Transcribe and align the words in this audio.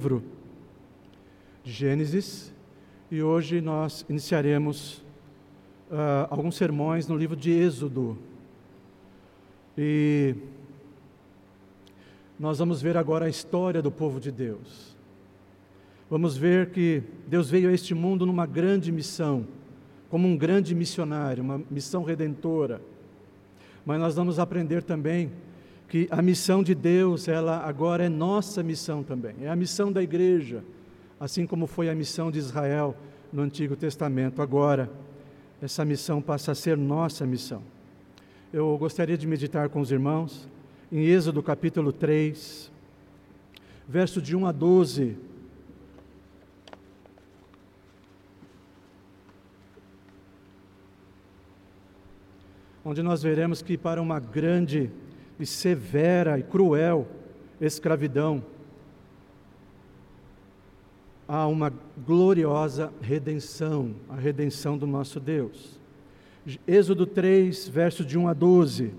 livro 0.00 0.22
de 1.62 1.70
Gênesis 1.70 2.50
e 3.10 3.22
hoje 3.22 3.60
nós 3.60 4.02
iniciaremos 4.08 5.04
uh, 5.90 6.26
alguns 6.30 6.56
sermões 6.56 7.06
no 7.06 7.14
livro 7.14 7.36
de 7.36 7.50
Êxodo. 7.50 8.16
E 9.76 10.34
nós 12.38 12.58
vamos 12.58 12.80
ver 12.80 12.96
agora 12.96 13.26
a 13.26 13.28
história 13.28 13.82
do 13.82 13.90
povo 13.90 14.18
de 14.18 14.32
Deus. 14.32 14.96
Vamos 16.08 16.34
ver 16.34 16.70
que 16.70 17.02
Deus 17.26 17.50
veio 17.50 17.68
a 17.68 17.72
este 17.74 17.92
mundo 17.94 18.24
numa 18.24 18.46
grande 18.46 18.90
missão, 18.90 19.46
como 20.08 20.26
um 20.26 20.34
grande 20.34 20.74
missionário, 20.74 21.44
uma 21.44 21.60
missão 21.70 22.02
redentora. 22.04 22.80
Mas 23.84 24.00
nós 24.00 24.14
vamos 24.14 24.38
aprender 24.38 24.82
também 24.82 25.30
que 25.90 26.06
a 26.08 26.22
missão 26.22 26.62
de 26.62 26.72
Deus, 26.72 27.26
ela 27.26 27.66
agora 27.66 28.04
é 28.04 28.08
nossa 28.08 28.62
missão 28.62 29.02
também, 29.02 29.34
é 29.42 29.48
a 29.48 29.56
missão 29.56 29.90
da 29.90 30.00
igreja, 30.00 30.62
assim 31.18 31.44
como 31.44 31.66
foi 31.66 31.90
a 31.90 31.94
missão 31.96 32.30
de 32.30 32.38
Israel 32.38 32.96
no 33.32 33.42
Antigo 33.42 33.74
Testamento. 33.74 34.40
Agora, 34.40 34.88
essa 35.60 35.84
missão 35.84 36.22
passa 36.22 36.52
a 36.52 36.54
ser 36.54 36.76
nossa 36.76 37.26
missão. 37.26 37.60
Eu 38.52 38.78
gostaria 38.78 39.18
de 39.18 39.26
meditar 39.26 39.68
com 39.68 39.80
os 39.80 39.90
irmãos 39.90 40.48
em 40.92 41.06
Êxodo 41.06 41.42
capítulo 41.42 41.92
3, 41.92 42.70
verso 43.88 44.22
de 44.22 44.36
1 44.36 44.46
a 44.46 44.52
12. 44.52 45.16
Onde 52.84 53.02
nós 53.02 53.24
veremos 53.24 53.60
que 53.60 53.76
para 53.76 54.00
uma 54.00 54.20
grande 54.20 54.88
e 55.40 55.46
severa 55.46 56.38
e 56.38 56.42
cruel 56.42 57.08
escravidão, 57.60 58.42
há 61.26 61.46
uma 61.46 61.72
gloriosa 62.04 62.92
redenção, 63.00 63.94
a 64.08 64.16
redenção 64.16 64.76
do 64.76 64.86
nosso 64.86 65.18
Deus. 65.18 65.78
Êxodo 66.66 67.06
3, 67.06 67.68
versos 67.68 68.06
de 68.06 68.18
1 68.18 68.28
a 68.28 68.34
12. 68.34 68.94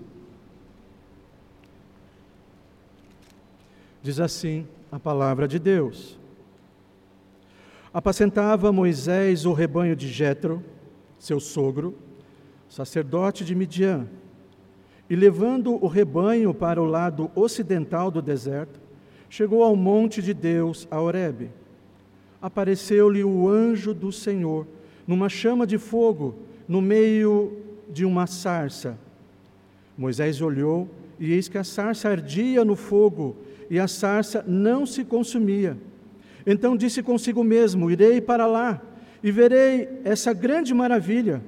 Diz 4.02 4.18
assim 4.18 4.66
a 4.90 4.98
palavra 4.98 5.46
de 5.46 5.58
Deus: 5.58 6.18
Apacentava 7.92 8.72
Moisés 8.72 9.44
o 9.44 9.52
rebanho 9.52 9.94
de 9.94 10.08
Jetro, 10.08 10.62
seu 11.18 11.38
sogro, 11.38 11.96
sacerdote 12.68 13.44
de 13.44 13.54
Midian 13.54 14.08
e 15.12 15.14
levando 15.14 15.74
o 15.84 15.88
rebanho 15.88 16.54
para 16.54 16.80
o 16.80 16.86
lado 16.86 17.30
ocidental 17.34 18.10
do 18.10 18.22
deserto, 18.22 18.80
chegou 19.28 19.62
ao 19.62 19.76
monte 19.76 20.22
de 20.22 20.32
Deus, 20.32 20.88
a 20.90 21.02
Horebe. 21.02 21.50
Apareceu-lhe 22.40 23.22
o 23.22 23.46
anjo 23.46 23.92
do 23.92 24.10
Senhor, 24.10 24.66
numa 25.06 25.28
chama 25.28 25.66
de 25.66 25.76
fogo, 25.76 26.36
no 26.66 26.80
meio 26.80 27.58
de 27.90 28.06
uma 28.06 28.26
sarça. 28.26 28.98
Moisés 29.98 30.40
olhou, 30.40 30.88
e 31.20 31.30
eis 31.34 31.46
que 31.46 31.58
a 31.58 31.64
sarça 31.64 32.08
ardia 32.08 32.64
no 32.64 32.74
fogo, 32.74 33.36
e 33.68 33.78
a 33.78 33.86
sarça 33.86 34.42
não 34.48 34.86
se 34.86 35.04
consumia. 35.04 35.76
Então 36.46 36.74
disse 36.74 37.02
consigo 37.02 37.44
mesmo: 37.44 37.90
Irei 37.90 38.18
para 38.18 38.46
lá, 38.46 38.80
e 39.22 39.30
verei 39.30 39.90
essa 40.04 40.32
grande 40.32 40.72
maravilha, 40.72 41.42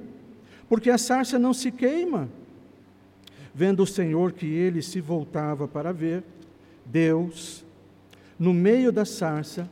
porque 0.69 0.91
a 0.91 0.99
sarça 0.99 1.39
não 1.39 1.51
se 1.51 1.71
queima 1.71 2.29
Vendo 3.57 3.83
o 3.83 3.87
Senhor 3.87 4.33
que 4.33 4.45
ele 4.45 4.81
se 4.81 4.99
voltava 4.99 5.65
para 5.65 5.93
ver, 5.93 6.25
Deus, 6.85 7.65
no 8.37 8.53
meio 8.53 8.91
da 8.91 9.05
sarça, 9.05 9.69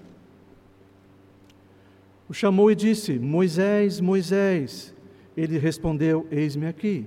o 2.30 2.34
chamou 2.34 2.72
e 2.72 2.76
disse: 2.76 3.20
Moisés, 3.20 4.00
Moisés. 4.00 4.94
Ele 5.36 5.58
respondeu: 5.58 6.26
Eis-me 6.32 6.66
aqui. 6.66 7.06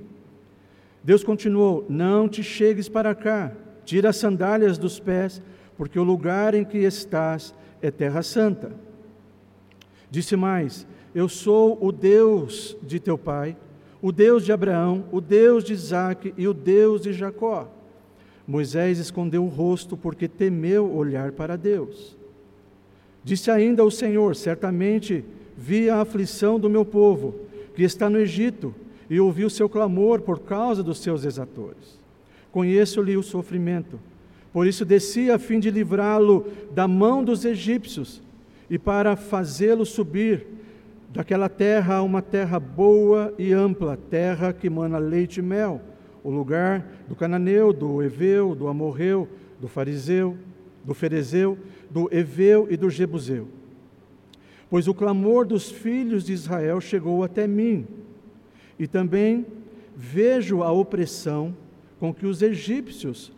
Deus 1.03 1.25
continuou: 1.25 1.87
Não 1.89 2.29
te 2.29 2.43
chegues 2.43 2.91
para 2.91 3.15
cá, 3.15 3.53
tira 3.87 4.11
as 4.11 4.17
sandálias 4.17 4.77
dos 4.77 5.01
pés, 5.01 5.41
porque 5.79 5.99
o 5.99 6.05
lugar 6.05 6.55
em 6.55 6.65
que 6.65 6.79
estás 6.79 7.55
é 7.81 7.91
terra 7.91 8.23
santa. 8.23 8.71
Disse 10.11 10.37
mais: 10.37 10.87
Eu 11.15 11.27
sou 11.27 11.79
o 11.81 11.91
Deus 11.91 12.77
de 12.83 13.01
teu 13.01 13.17
pai, 13.17 13.57
o 14.01 14.13
Deus 14.13 14.45
de 14.45 14.53
Abraão, 14.53 15.05
o 15.11 15.21
Deus 15.21 15.65
de 15.65 15.73
Isaac 15.73 16.35
e 16.37 16.47
o 16.47 16.55
Deus 16.55 17.01
de 17.01 17.13
Jacó. 17.13 17.69
Moisés 18.47 18.99
escondeu 18.99 19.45
o 19.45 19.49
rosto 19.49 19.97
porque 19.97 20.29
temeu 20.29 20.95
olhar 20.95 21.33
para 21.33 21.57
Deus. 21.57 22.17
Disse 23.25 23.51
ainda 23.51 23.85
o 23.85 23.91
Senhor: 23.91 24.37
Certamente 24.37 25.25
vi 25.57 25.91
a 25.91 26.01
aflição 26.01 26.61
do 26.61 26.71
meu 26.71 26.85
povo, 26.85 27.35
que 27.75 27.83
está 27.83 28.09
no 28.09 28.19
Egito, 28.19 28.75
e 29.11 29.19
ouvi 29.19 29.45
o 29.45 29.51
seu 29.51 29.69
clamor 29.69 30.21
por 30.21 30.41
causa 30.41 30.83
dos 30.83 30.99
seus 30.99 31.25
exatores. 31.25 31.99
Conheço-lhe 32.53 33.17
o 33.17 33.23
sofrimento, 33.23 33.99
por 34.53 34.67
isso 34.67 34.85
desci 34.85 35.31
a 35.31 35.39
fim 35.39 35.59
de 35.59 35.71
livrá-lo 35.71 36.47
da 36.73 36.87
mão 36.87 37.23
dos 37.23 37.45
egípcios 37.45 38.23
e 38.71 38.79
para 38.79 39.17
fazê-lo 39.17 39.85
subir 39.85 40.47
daquela 41.17 41.49
terra 41.49 41.97
a 41.97 42.03
uma 42.03 42.21
terra 42.21 42.61
boa 42.61 43.33
e 43.39 43.51
ampla, 43.51 43.97
terra 43.97 44.53
que 44.53 44.69
mana 44.69 44.99
leite 44.99 45.39
e 45.39 45.43
mel, 45.43 45.81
o 46.23 46.31
lugar 46.31 46.87
do 47.09 47.17
cananeu, 47.17 47.73
do 47.73 48.03
eveu, 48.03 48.55
do 48.55 48.69
amorreu, 48.69 49.27
do 49.59 49.67
fariseu, 49.67 50.37
do 50.85 50.93
ferezeu, 50.93 51.57
do 51.91 52.07
eveu 52.13 52.67
e 52.71 52.77
do 52.77 52.91
jebuseu. 52.91 53.49
Pois 54.69 54.87
o 54.87 54.93
clamor 54.93 55.47
dos 55.47 55.71
filhos 55.71 56.23
de 56.23 56.35
Israel 56.35 56.83
chegou 56.83 57.25
até 57.25 57.47
mim, 57.47 57.87
e 58.79 58.87
também 58.87 59.47
vejo 59.97 60.63
a 60.63 60.71
opressão 60.71 61.57
com 61.99 62.13
que 62.13 62.27
os 62.27 62.43
egípcios 62.43 63.33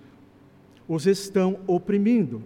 os 0.88 1.06
estão 1.06 1.60
oprimindo. 1.64 2.42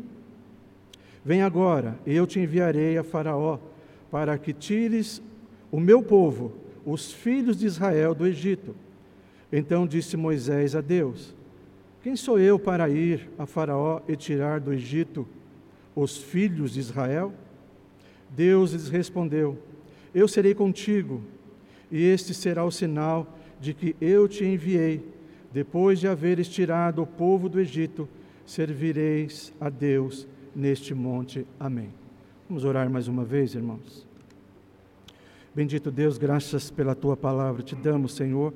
Vem 1.25 1.43
agora, 1.43 1.99
eu 2.05 2.27
te 2.27 2.39
enviarei 2.39 2.99
a 2.99 3.03
Faraó 3.03 3.72
para 4.13 4.37
que 4.37 4.53
tires 4.53 5.23
o 5.71 5.81
meu 5.81 6.03
povo, 6.03 6.53
os 6.85 7.11
filhos 7.11 7.57
de 7.57 7.65
Israel, 7.65 8.15
do 8.15 8.27
Egito. 8.27 8.77
Então 9.51 9.87
disse 9.87 10.19
Moisés 10.19 10.77
a 10.77 10.83
Deus: 10.83 11.35
Quem 12.03 12.15
sou 12.15 12.39
eu 12.39 12.59
para 12.59 12.91
ir 12.91 13.31
a 13.39 13.47
Faraó 13.47 14.03
e 14.07 14.15
tirar 14.15 14.61
do 14.61 14.71
Egito 14.71 15.27
os 15.97 16.19
filhos 16.19 16.73
de 16.73 16.81
Israel? 16.81 17.33
Deus 18.29 18.73
lhes 18.73 18.91
respondeu: 18.91 19.59
Eu 20.15 20.29
serei 20.29 20.55
contigo, 20.55 21.23
e 21.91 22.05
este 22.05 22.35
será 22.35 22.67
o 22.67 22.71
sinal 22.71 23.39
de 23.59 23.73
que 23.73 23.97
eu 23.99 24.29
te 24.29 24.45
enviei. 24.45 25.03
Depois 25.51 25.99
de 25.99 26.07
haveres 26.07 26.49
tirado 26.49 27.01
o 27.01 27.07
povo 27.07 27.49
do 27.49 27.59
Egito, 27.59 28.07
servireis 28.45 29.55
a 29.59 29.71
Deus 29.71 30.27
neste 30.55 30.93
monte. 30.93 31.47
Amém. 31.59 32.02
Vamos 32.53 32.67
orar 32.67 32.91
mais 32.91 33.09
uma 33.09 33.25
vez, 33.25 33.55
irmãos. 33.55 34.07
Bendito 35.55 35.91
Deus, 35.91 36.19
graças 36.19 36.71
pela 36.71 36.95
tua 36.95 37.17
palavra. 37.17 37.63
Te 37.63 37.75
damos, 37.75 38.13
Senhor, 38.13 38.53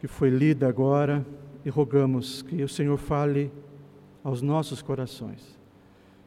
que 0.00 0.08
foi 0.08 0.30
lida 0.30 0.66
agora 0.66 1.24
e 1.64 1.70
rogamos 1.70 2.42
que 2.42 2.60
o 2.60 2.68
Senhor 2.68 2.98
fale 2.98 3.52
aos 4.24 4.42
nossos 4.42 4.82
corações. 4.82 5.56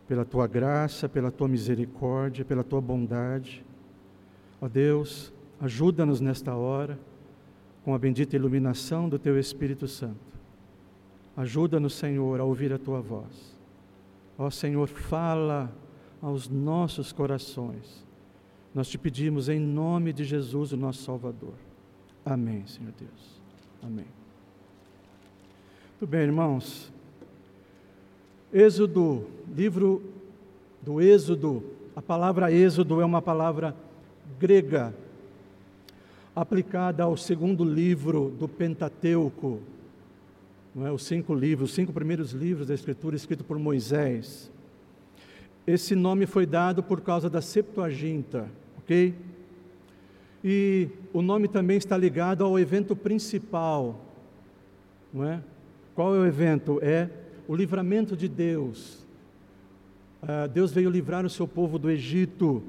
Pela 0.08 0.24
tua 0.24 0.48
graça, 0.48 1.10
pela 1.10 1.30
tua 1.30 1.50
misericórdia, 1.50 2.46
pela 2.46 2.64
tua 2.64 2.80
bondade. 2.80 3.62
Ó 4.62 4.70
Deus, 4.70 5.34
ajuda-nos 5.60 6.22
nesta 6.22 6.56
hora 6.56 6.98
com 7.84 7.94
a 7.94 8.00
bendita 8.00 8.38
iluminação 8.38 9.10
do 9.10 9.20
teu 9.20 9.38
Espírito 9.38 9.90
Santo. 9.90 10.40
Ajuda-nos, 11.36 11.96
Senhor, 11.96 12.40
a 12.40 12.46
ouvir 12.46 12.72
a 12.72 12.80
tua 12.80 13.02
voz. 13.02 13.54
Ó 14.38 14.50
Senhor, 14.50 14.88
fala 14.88 15.70
aos 16.26 16.50
nossos 16.50 17.12
corações. 17.12 18.04
Nós 18.74 18.88
te 18.90 18.98
pedimos 18.98 19.48
em 19.48 19.60
nome 19.60 20.12
de 20.12 20.24
Jesus, 20.24 20.72
o 20.72 20.78
nosso 20.78 21.04
Salvador. 21.04 21.54
Amém, 22.26 22.66
Senhor 22.66 22.92
Deus. 22.98 23.40
Amém. 23.84 24.08
Muito 25.92 26.10
bem, 26.10 26.22
irmãos. 26.22 26.92
Êxodo, 28.52 29.28
livro 29.56 30.02
do 30.82 31.00
Êxodo. 31.00 31.64
A 31.96 32.02
palavra 32.02 32.52
Êxodo 32.52 33.00
é 33.00 33.06
uma 33.06 33.22
palavra 33.22 33.76
grega 34.40 34.96
aplicada 36.36 37.04
ao 37.04 37.16
segundo 37.16 37.64
livro 37.64 38.32
do 38.32 38.48
Pentateuco, 38.48 39.60
não 40.74 40.88
é? 40.88 40.92
os 40.92 41.04
cinco 41.04 41.36
livros, 41.36 41.70
os 41.70 41.76
cinco 41.76 41.94
primeiros 41.94 42.32
livros 42.32 42.68
da 42.68 42.74
Escritura 42.74 43.16
escrito 43.16 43.44
por 43.44 43.60
Moisés. 43.60 44.52
Esse 45.68 45.96
nome 45.96 46.26
foi 46.26 46.46
dado 46.46 46.84
por 46.84 47.02
causa 47.02 47.30
da 47.30 47.42
Septuaginta, 47.42 48.50
ok? 48.78 49.14
E 50.44 50.90
o 51.12 51.22
nome 51.22 51.48
também 51.48 51.78
está 51.78 51.98
ligado 51.98 52.44
ao 52.44 52.60
evento 52.60 52.96
principal, 52.96 54.00
não 55.14 55.26
é? 55.26 55.42
Qual 55.96 56.16
é 56.16 56.20
o 56.20 56.26
evento? 56.26 56.80
É 56.82 57.10
o 57.48 57.56
livramento 57.56 58.16
de 58.16 58.28
Deus 58.28 59.06
uh, 60.26 60.48
Deus 60.48 60.72
veio 60.72 60.90
livrar 60.90 61.26
o 61.26 61.30
seu 61.30 61.48
povo 61.48 61.78
do 61.78 61.90
Egito 61.90 62.64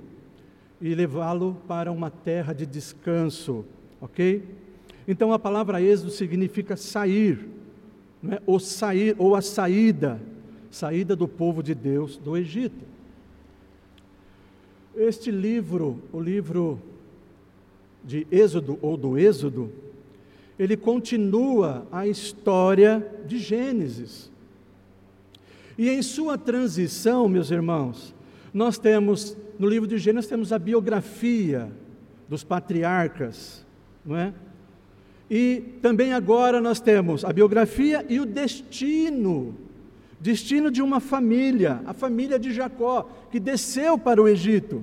e 0.80 0.94
levá-lo 0.94 1.56
para 1.66 1.90
uma 1.90 2.10
terra 2.10 2.52
de 2.52 2.66
descanso, 2.66 3.64
ok? 4.00 4.44
Então 5.08 5.32
a 5.32 5.38
palavra 5.38 5.80
êxodo 5.80 6.10
significa 6.10 6.76
sair, 6.76 7.48
né? 8.22 8.38
ou 8.44 8.60
sair, 8.60 9.14
ou 9.18 9.34
a 9.34 9.40
saída, 9.40 10.20
saída 10.70 11.16
do 11.16 11.26
povo 11.26 11.62
de 11.62 11.74
Deus 11.74 12.16
do 12.16 12.36
Egito. 12.36 12.84
Este 14.96 15.30
livro, 15.30 16.02
o 16.12 16.20
livro 16.20 16.80
de 18.04 18.26
Êxodo 18.30 18.78
ou 18.80 18.96
do 18.96 19.18
Êxodo, 19.18 19.70
ele 20.58 20.76
continua 20.76 21.86
a 21.92 22.06
história 22.06 23.06
de 23.26 23.38
Gênesis. 23.38 24.30
E 25.76 25.90
em 25.90 26.00
sua 26.00 26.38
transição, 26.38 27.28
meus 27.28 27.50
irmãos, 27.50 28.14
nós 28.54 28.78
temos, 28.78 29.36
no 29.58 29.68
livro 29.68 29.86
de 29.86 29.98
Gênesis, 29.98 30.30
temos 30.30 30.52
a 30.52 30.58
biografia 30.58 31.70
dos 32.28 32.42
patriarcas, 32.42 33.64
não 34.04 34.16
é? 34.16 34.32
E 35.30 35.62
também 35.82 36.12
agora 36.12 36.60
nós 36.60 36.80
temos 36.80 37.24
a 37.24 37.32
biografia 37.32 38.06
e 38.08 38.20
o 38.20 38.24
destino, 38.24 39.54
destino 40.26 40.72
de 40.72 40.82
uma 40.82 40.98
família, 40.98 41.80
a 41.86 41.94
família 41.94 42.36
de 42.36 42.52
Jacó, 42.52 43.08
que 43.30 43.38
desceu 43.38 43.96
para 43.96 44.20
o 44.20 44.26
Egito. 44.26 44.82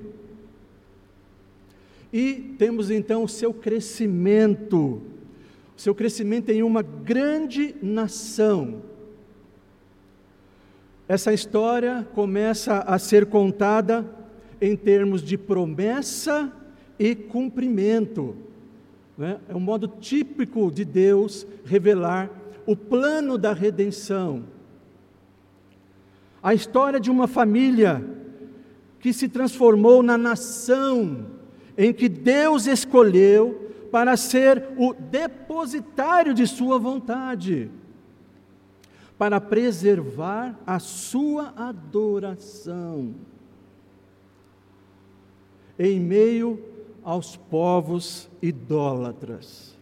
E 2.10 2.54
temos 2.58 2.90
então 2.90 3.24
o 3.24 3.28
seu 3.28 3.52
crescimento, 3.52 5.02
o 5.76 5.80
seu 5.80 5.94
crescimento 5.94 6.48
em 6.48 6.62
uma 6.62 6.80
grande 6.80 7.74
nação. 7.82 8.80
Essa 11.06 11.30
história 11.34 12.08
começa 12.14 12.78
a 12.78 12.98
ser 12.98 13.26
contada 13.26 14.02
em 14.58 14.74
termos 14.74 15.22
de 15.22 15.36
promessa 15.36 16.50
e 16.98 17.14
cumprimento. 17.14 18.34
Né? 19.18 19.38
É 19.46 19.54
um 19.54 19.60
modo 19.60 19.88
típico 19.88 20.72
de 20.72 20.86
Deus 20.86 21.46
revelar 21.66 22.30
o 22.64 22.74
plano 22.74 23.36
da 23.36 23.52
redenção. 23.52 24.53
A 26.44 26.54
história 26.54 27.00
de 27.00 27.10
uma 27.10 27.26
família 27.26 28.04
que 29.00 29.12
se 29.12 29.28
transformou 29.28 30.00
na 30.00 30.16
nação 30.16 31.26
em 31.76 31.92
que 31.92 32.08
Deus 32.08 32.66
escolheu 32.66 33.72
para 33.90 34.16
ser 34.16 34.68
o 34.76 34.94
depositário 34.94 36.32
de 36.32 36.46
Sua 36.46 36.78
vontade 36.78 37.68
para 39.16 39.40
preservar 39.40 40.58
a 40.66 40.78
sua 40.78 41.52
adoração 41.56 43.14
em 45.78 46.00
meio 46.00 46.60
aos 47.02 47.36
povos 47.36 48.28
idólatras. 48.42 49.78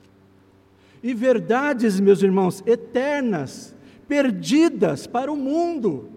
E 1.02 1.14
verdades, 1.14 1.98
meus 1.98 2.22
irmãos, 2.22 2.62
eternas, 2.66 3.74
perdidas 4.06 5.06
para 5.06 5.32
o 5.32 5.36
mundo, 5.36 6.10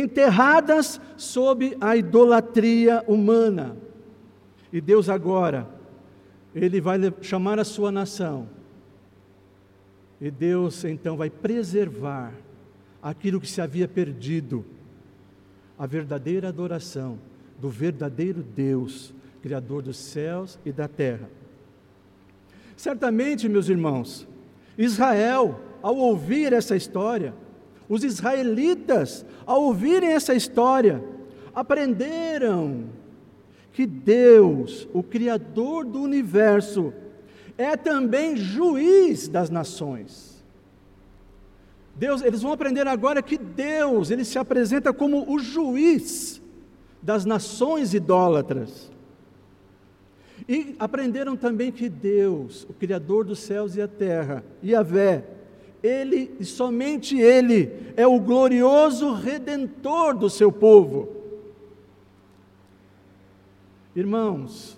enterradas 0.00 1.00
sob 1.16 1.76
a 1.80 1.96
idolatria 1.96 3.04
humana. 3.06 3.76
E 4.72 4.80
Deus 4.80 5.08
agora, 5.08 5.66
Ele 6.54 6.80
vai 6.80 6.98
chamar 7.22 7.58
a 7.58 7.64
sua 7.64 7.90
nação 7.90 8.48
e 10.20 10.30
Deus 10.30 10.84
então 10.84 11.16
vai 11.16 11.28
preservar 11.28 12.32
aquilo 13.02 13.40
que 13.40 13.48
se 13.48 13.60
havia 13.60 13.86
perdido, 13.86 14.64
a 15.78 15.86
verdadeira 15.86 16.48
adoração 16.48 17.18
do 17.60 17.68
verdadeiro 17.68 18.42
Deus, 18.42 19.14
Criador 19.42 19.82
dos 19.82 19.96
céus 19.96 20.58
e 20.64 20.72
da 20.72 20.88
terra. 20.88 21.28
Certamente, 22.76 23.48
meus 23.48 23.68
irmãos, 23.68 24.26
Israel, 24.76 25.60
ao 25.82 25.96
ouvir 25.96 26.52
essa 26.52 26.74
história, 26.74 27.34
os 27.88 28.04
israelitas, 28.04 29.24
ao 29.44 29.62
ouvirem 29.62 30.10
essa 30.10 30.34
história, 30.34 31.02
aprenderam 31.54 32.86
que 33.72 33.86
Deus, 33.86 34.88
o 34.92 35.02
Criador 35.02 35.84
do 35.84 36.00
universo, 36.00 36.92
é 37.58 37.76
também 37.76 38.36
juiz 38.36 39.28
das 39.28 39.50
nações. 39.50 40.44
Deus, 41.94 42.22
eles 42.22 42.42
vão 42.42 42.52
aprender 42.52 42.86
agora 42.86 43.22
que 43.22 43.38
Deus, 43.38 44.10
ele 44.10 44.24
se 44.24 44.38
apresenta 44.38 44.92
como 44.92 45.30
o 45.32 45.38
juiz 45.38 46.42
das 47.00 47.24
nações 47.24 47.94
idólatras. 47.94 48.90
E 50.48 50.76
aprenderam 50.78 51.36
também 51.36 51.72
que 51.72 51.88
Deus, 51.88 52.64
o 52.68 52.74
Criador 52.74 53.24
dos 53.24 53.38
céus 53.38 53.76
e 53.76 53.80
a 53.80 53.88
terra, 53.88 54.44
Yahvé, 54.62 55.24
Ele 55.86 56.34
e 56.40 56.44
somente 56.44 57.18
Ele 57.18 57.70
é 57.96 58.06
o 58.06 58.18
glorioso 58.18 59.12
redentor 59.12 60.16
do 60.16 60.28
seu 60.28 60.50
povo. 60.50 61.08
Irmãos, 63.94 64.76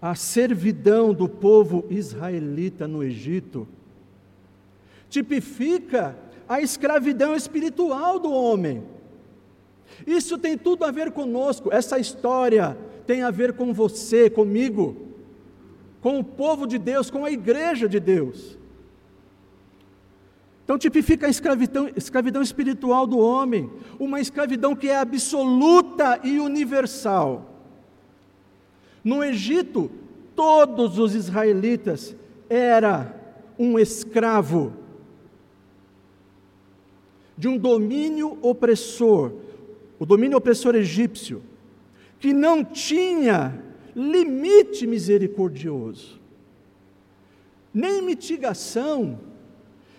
a 0.00 0.14
servidão 0.14 1.12
do 1.14 1.28
povo 1.28 1.84
israelita 1.88 2.86
no 2.86 3.02
Egito 3.02 3.66
tipifica 5.08 6.16
a 6.48 6.60
escravidão 6.60 7.34
espiritual 7.34 8.18
do 8.18 8.30
homem. 8.30 8.84
Isso 10.06 10.36
tem 10.38 10.56
tudo 10.58 10.84
a 10.84 10.90
ver 10.90 11.10
conosco, 11.12 11.72
essa 11.72 11.98
história 11.98 12.76
tem 13.06 13.22
a 13.22 13.30
ver 13.30 13.54
com 13.54 13.72
você, 13.72 14.28
comigo, 14.28 14.96
com 16.00 16.18
o 16.18 16.24
povo 16.24 16.66
de 16.66 16.78
Deus, 16.78 17.10
com 17.10 17.24
a 17.24 17.30
igreja 17.30 17.88
de 17.88 17.98
Deus. 17.98 18.55
Então, 20.66 20.76
tipifica 20.76 21.28
a 21.28 21.30
escravidão, 21.30 21.88
escravidão 21.94 22.42
espiritual 22.42 23.06
do 23.06 23.20
homem, 23.20 23.70
uma 24.00 24.20
escravidão 24.20 24.74
que 24.74 24.88
é 24.88 24.96
absoluta 24.96 26.18
e 26.24 26.40
universal. 26.40 27.62
No 29.04 29.22
Egito, 29.22 29.88
todos 30.34 30.98
os 30.98 31.14
israelitas 31.14 32.16
era 32.50 33.14
um 33.56 33.78
escravo 33.78 34.72
de 37.38 37.46
um 37.46 37.56
domínio 37.56 38.36
opressor, 38.42 39.30
o 40.00 40.04
domínio 40.04 40.36
opressor 40.36 40.74
egípcio, 40.74 41.44
que 42.18 42.32
não 42.32 42.64
tinha 42.64 43.62
limite 43.94 44.84
misericordioso, 44.84 46.20
nem 47.72 48.02
mitigação, 48.02 49.20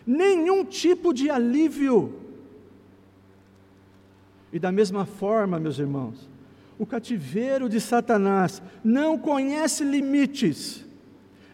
nenhum 0.07 0.63
tipo 0.63 1.13
de 1.13 1.29
alívio. 1.29 2.13
E 4.53 4.57
da 4.57 4.71
mesma 4.71 5.05
forma, 5.05 5.59
meus 5.59 5.77
irmãos, 5.77 6.29
o 6.79 6.85
cativeiro 6.85 7.67
de 7.67 7.81
Satanás 7.81 8.61
não 8.81 9.17
conhece 9.17 9.83
limites, 9.83 10.85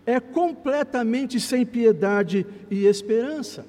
é 0.06 0.20
completamente 0.20 1.40
sem 1.40 1.66
piedade 1.66 2.46
e 2.70 2.86
esperança. 2.86 3.66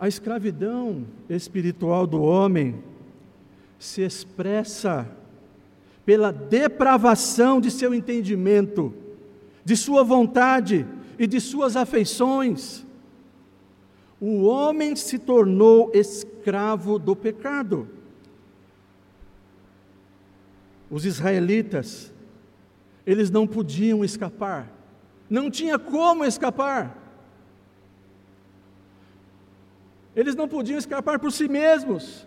A 0.00 0.08
escravidão 0.08 1.06
espiritual 1.28 2.08
do 2.08 2.20
homem 2.20 2.82
se 3.78 4.02
expressa 4.02 5.08
pela 6.04 6.32
depravação 6.32 7.60
de 7.60 7.70
seu 7.70 7.94
entendimento, 7.94 8.92
de 9.64 9.76
sua 9.76 10.02
vontade 10.02 10.84
e 11.22 11.26
de 11.26 11.40
suas 11.40 11.76
afeições. 11.76 12.84
O 14.20 14.42
homem 14.42 14.96
se 14.96 15.18
tornou 15.18 15.90
escravo 15.94 16.98
do 16.98 17.14
pecado. 17.14 17.88
os 20.92 21.06
israelitas, 21.06 22.12
eles 23.06 23.30
não 23.30 23.46
podiam 23.46 24.04
escapar, 24.04 24.70
não 25.28 25.50
tinha 25.50 25.78
como 25.78 26.22
escapar. 26.22 26.98
Eles 30.14 30.34
não 30.34 30.46
podiam 30.46 30.78
escapar 30.78 31.18
por 31.18 31.32
si 31.32 31.48
mesmos, 31.48 32.26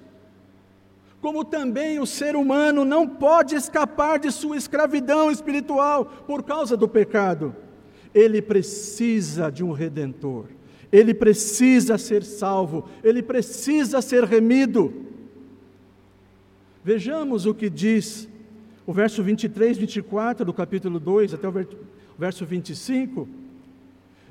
como 1.22 1.46
também 1.46 2.00
o 2.00 2.08
ser 2.08 2.36
humano 2.36 2.84
não 2.84 3.08
pode 3.08 3.54
escapar 3.54 4.18
de 4.18 4.32
sua 4.32 4.58
escravidão 4.58 5.30
espiritual 5.30 6.06
por 6.26 6.42
causa 6.42 6.76
do 6.76 6.88
pecado. 6.88 7.56
Ele 8.16 8.42
precisa 8.42 9.52
de 9.52 9.64
um 9.64 9.74
redentor, 9.74 10.46
ele 10.92 11.14
precisa 11.14 11.98
ser 11.98 12.24
salvo, 12.24 12.88
ele 13.04 13.22
precisa 13.22 14.02
ser 14.02 14.24
remido. 14.24 14.92
Vejamos 16.82 17.46
o 17.46 17.54
que 17.54 17.70
diz 17.70 18.30
o 18.88 18.94
verso 18.94 19.22
23, 19.22 19.78
24 19.78 20.46
do 20.46 20.54
capítulo 20.54 21.00
2 21.00 21.34
até 21.34 21.48
o 21.48 21.54
verso 22.18 22.46
25. 22.46 23.28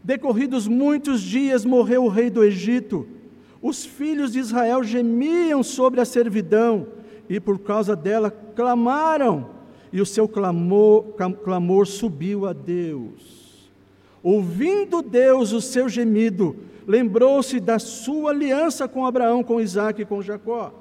Decorridos 0.03 0.67
muitos 0.67 1.21
dias 1.21 1.65
morreu 1.65 2.05
o 2.05 2.09
rei 2.09 2.31
do 2.31 2.43
Egito, 2.43 3.07
os 3.61 3.85
filhos 3.85 4.33
de 4.33 4.39
Israel 4.39 4.83
gemiam 4.83 5.63
sobre 5.63 6.01
a 6.01 6.05
servidão 6.05 6.87
e 7.29 7.41
por 7.41 7.59
causa 7.59 7.97
dela 7.97 8.31
clamaram, 8.31 9.51
e 9.93 10.01
o 10.01 10.07
seu 10.07 10.29
clamor, 10.29 11.15
clamor 11.43 11.87
subiu 11.87 12.47
a 12.47 12.53
Deus. 12.53 13.44
Ouvindo 14.25 15.03
Deus 15.03 15.53
o 15.53 15.61
seu 15.61 15.87
gemido, 15.87 16.57
lembrou-se 16.87 17.61
da 17.61 17.79
sua 17.79 18.31
aliança 18.31 18.89
com 18.89 19.05
Abraão, 19.05 19.45
com 19.45 19.61
Isaac 19.61 20.01
e 20.01 20.07
com 20.07 20.23
Jacó. 20.23 20.73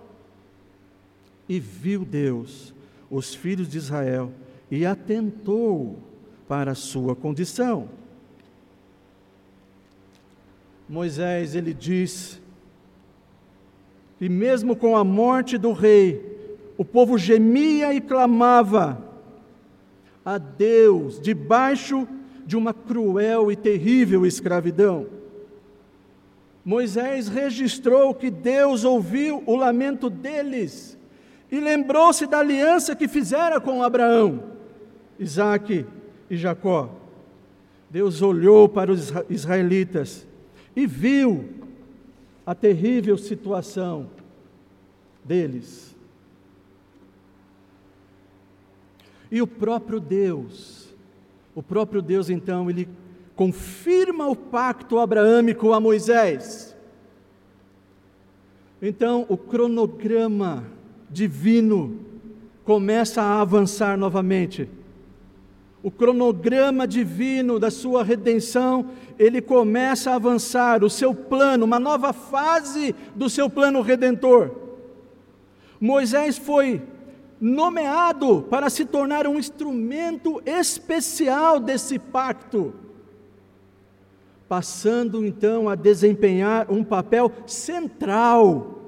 E 1.50 1.60
viu 1.60 2.06
Deus 2.06 2.74
os 3.12 3.36
filhos 3.36 3.68
de 3.68 3.78
Israel 3.78 4.32
e 4.72 4.86
atentou 4.86 6.00
para 6.48 6.72
a 6.72 6.76
sua 6.76 7.18
condição. 7.18 7.90
Moisés, 10.88 11.54
ele 11.54 11.74
diz 11.74 12.42
que 14.20 14.30
mesmo 14.30 14.74
com 14.74 14.96
a 14.96 15.04
morte 15.04 15.58
do 15.58 15.74
rei, 15.74 16.56
o 16.78 16.86
povo 16.86 17.18
gemia 17.18 17.94
e 17.94 18.00
clamava 18.00 19.04
a 20.24 20.38
Deus 20.38 21.20
debaixo 21.20 22.08
de 22.08 22.23
uma 22.58 22.74
cruel 22.74 23.52
e 23.52 23.56
terrível 23.56 24.26
escravidão. 24.26 25.08
Moisés 26.66 27.28
registrou 27.28 28.14
que 28.14 28.30
Deus 28.30 28.84
ouviu 28.84 29.44
o 29.46 29.56
lamento 29.56 30.10
deles 30.10 30.98
e 31.52 31.60
lembrou-se 31.60 32.26
da 32.26 32.40
aliança 32.40 32.96
que 32.96 33.08
fizera 33.08 33.60
com 33.60 33.84
Abraão, 33.84 34.44
Isaque 35.20 35.86
e 36.30 36.36
Jacó. 36.38 36.90
Deus 37.90 38.22
olhou 38.22 38.68
para 38.68 38.92
os 38.92 39.12
israelitas 39.30 40.26
e 40.76 40.88
viu 40.88 41.48
a 42.46 42.56
terrível 42.56 43.18
situação 43.18 44.10
deles. 45.24 45.96
E 49.30 49.42
o 49.42 49.48
próprio 49.48 50.00
Deus, 50.00 50.83
o 51.56 51.62
próprio 51.62 52.02
Deus 52.02 52.30
então, 52.30 52.70
ele 52.70 52.88
confirma 53.36 54.28
o 54.28 54.36
pacto 54.36 55.00
abraâmico 55.00 55.74
a 55.74 55.80
Moisés. 55.80 56.76
Então, 58.82 59.26
o 59.30 59.38
cronograma 59.38 60.66
divino 61.10 62.00
começa 62.64 63.22
a 63.22 63.42
avançar 63.42 63.98
novamente. 63.98 64.70
O 65.82 65.92
cronograma 65.92 66.88
divino 66.88 67.60
da 67.60 67.70
sua 67.70 68.04
redenção, 68.04 68.90
ele 69.20 69.42
começa 69.42 70.12
a 70.12 70.16
avançar, 70.16 70.84
o 70.84 70.90
seu 70.90 71.14
plano, 71.14 71.66
uma 71.66 71.80
nova 71.80 72.14
fase 72.14 72.96
do 73.16 73.30
seu 73.30 73.50
plano 73.50 73.82
redentor. 73.82 74.52
Moisés 75.80 76.38
foi 76.38 76.82
nomeado 77.44 78.42
para 78.50 78.70
se 78.70 78.86
tornar 78.86 79.28
um 79.28 79.38
instrumento 79.38 80.42
especial 80.46 81.60
desse 81.60 82.00
pacto 82.00 82.74
passando 84.54 85.26
então 85.26 85.68
a 85.68 85.74
desempenhar 85.74 86.72
um 86.72 86.84
papel 86.84 87.32
central 87.48 88.82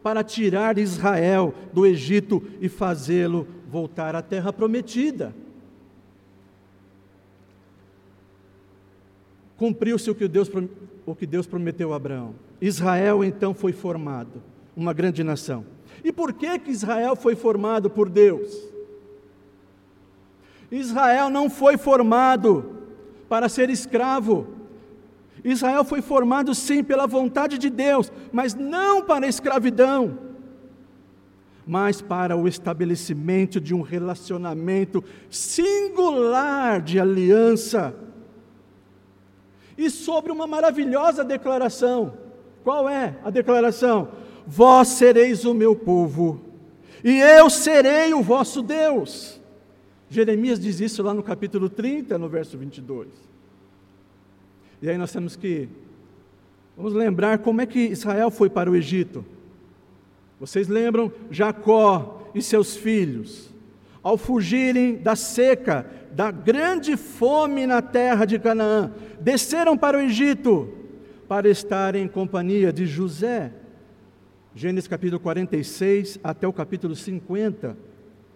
para 0.00 0.22
tirar 0.22 0.78
Israel 0.78 1.52
do 1.72 1.84
Egito 1.84 2.40
e 2.60 2.68
fazê-lo 2.68 3.44
voltar 3.68 4.14
à 4.14 4.22
terra 4.22 4.52
prometida. 4.52 5.34
Cumpriu-se 9.56 10.08
o 10.08 10.14
que 10.14 10.28
Deus, 10.28 10.48
o 11.04 11.16
que 11.16 11.26
Deus 11.26 11.48
prometeu 11.48 11.92
a 11.92 11.96
Abraão. 11.96 12.36
Israel 12.60 13.24
então 13.24 13.52
foi 13.52 13.72
formado, 13.72 14.40
uma 14.76 14.92
grande 14.92 15.24
nação. 15.24 15.64
E 16.04 16.12
por 16.12 16.32
que, 16.32 16.58
que 16.58 16.70
Israel 16.70 17.16
foi 17.16 17.34
formado 17.34 17.90
por 17.90 18.08
Deus? 18.08 18.68
Israel 20.70 21.30
não 21.30 21.48
foi 21.48 21.76
formado 21.76 22.76
para 23.28 23.48
ser 23.48 23.70
escravo, 23.70 24.46
Israel 25.44 25.84
foi 25.84 26.02
formado 26.02 26.54
sim 26.54 26.82
pela 26.82 27.06
vontade 27.06 27.58
de 27.58 27.70
Deus, 27.70 28.12
mas 28.32 28.54
não 28.54 29.02
para 29.02 29.26
a 29.26 29.28
escravidão, 29.28 30.18
mas 31.66 32.00
para 32.00 32.36
o 32.36 32.48
estabelecimento 32.48 33.60
de 33.60 33.74
um 33.74 33.82
relacionamento 33.82 35.04
singular 35.30 36.80
de 36.80 36.98
aliança. 36.98 37.94
E 39.76 39.90
sobre 39.90 40.32
uma 40.32 40.46
maravilhosa 40.46 41.22
declaração. 41.22 42.14
Qual 42.64 42.88
é 42.88 43.16
a 43.22 43.30
declaração? 43.30 44.08
Vós 44.50 44.88
sereis 44.88 45.44
o 45.44 45.52
meu 45.52 45.76
povo, 45.76 46.40
e 47.04 47.20
eu 47.20 47.50
serei 47.50 48.14
o 48.14 48.22
vosso 48.22 48.62
Deus. 48.62 49.38
Jeremias 50.08 50.58
diz 50.58 50.80
isso 50.80 51.02
lá 51.02 51.12
no 51.12 51.22
capítulo 51.22 51.68
30, 51.68 52.16
no 52.16 52.30
verso 52.30 52.56
22. 52.56 53.08
E 54.80 54.88
aí 54.88 54.96
nós 54.96 55.12
temos 55.12 55.36
que 55.36 55.68
vamos 56.74 56.94
lembrar 56.94 57.40
como 57.40 57.60
é 57.60 57.66
que 57.66 57.78
Israel 57.78 58.30
foi 58.30 58.48
para 58.48 58.70
o 58.70 58.74
Egito. 58.74 59.22
Vocês 60.40 60.66
lembram 60.66 61.12
Jacó 61.30 62.30
e 62.34 62.40
seus 62.40 62.74
filhos, 62.74 63.50
ao 64.02 64.16
fugirem 64.16 64.96
da 64.96 65.14
seca, 65.14 65.84
da 66.10 66.30
grande 66.30 66.96
fome 66.96 67.66
na 67.66 67.82
terra 67.82 68.24
de 68.24 68.38
Canaã, 68.38 68.94
desceram 69.20 69.76
para 69.76 69.98
o 69.98 70.00
Egito 70.00 70.72
para 71.28 71.50
estar 71.50 71.94
em 71.94 72.08
companhia 72.08 72.72
de 72.72 72.86
José. 72.86 73.52
Gênesis 74.58 74.88
capítulo 74.88 75.20
46 75.20 76.18
até 76.20 76.44
o 76.44 76.52
capítulo 76.52 76.96
50 76.96 77.76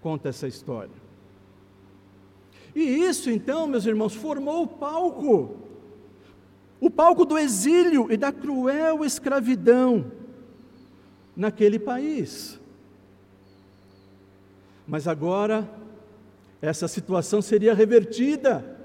conta 0.00 0.28
essa 0.28 0.46
história. 0.46 0.94
E 2.76 2.80
isso 2.80 3.28
então, 3.28 3.66
meus 3.66 3.86
irmãos, 3.86 4.14
formou 4.14 4.62
o 4.62 4.68
palco 4.68 5.56
o 6.78 6.88
palco 6.88 7.24
do 7.24 7.36
exílio 7.36 8.06
e 8.08 8.16
da 8.16 8.30
cruel 8.30 9.04
escravidão 9.04 10.12
naquele 11.36 11.80
país. 11.80 12.60
Mas 14.86 15.08
agora, 15.08 15.68
essa 16.60 16.86
situação 16.86 17.42
seria 17.42 17.74
revertida. 17.74 18.80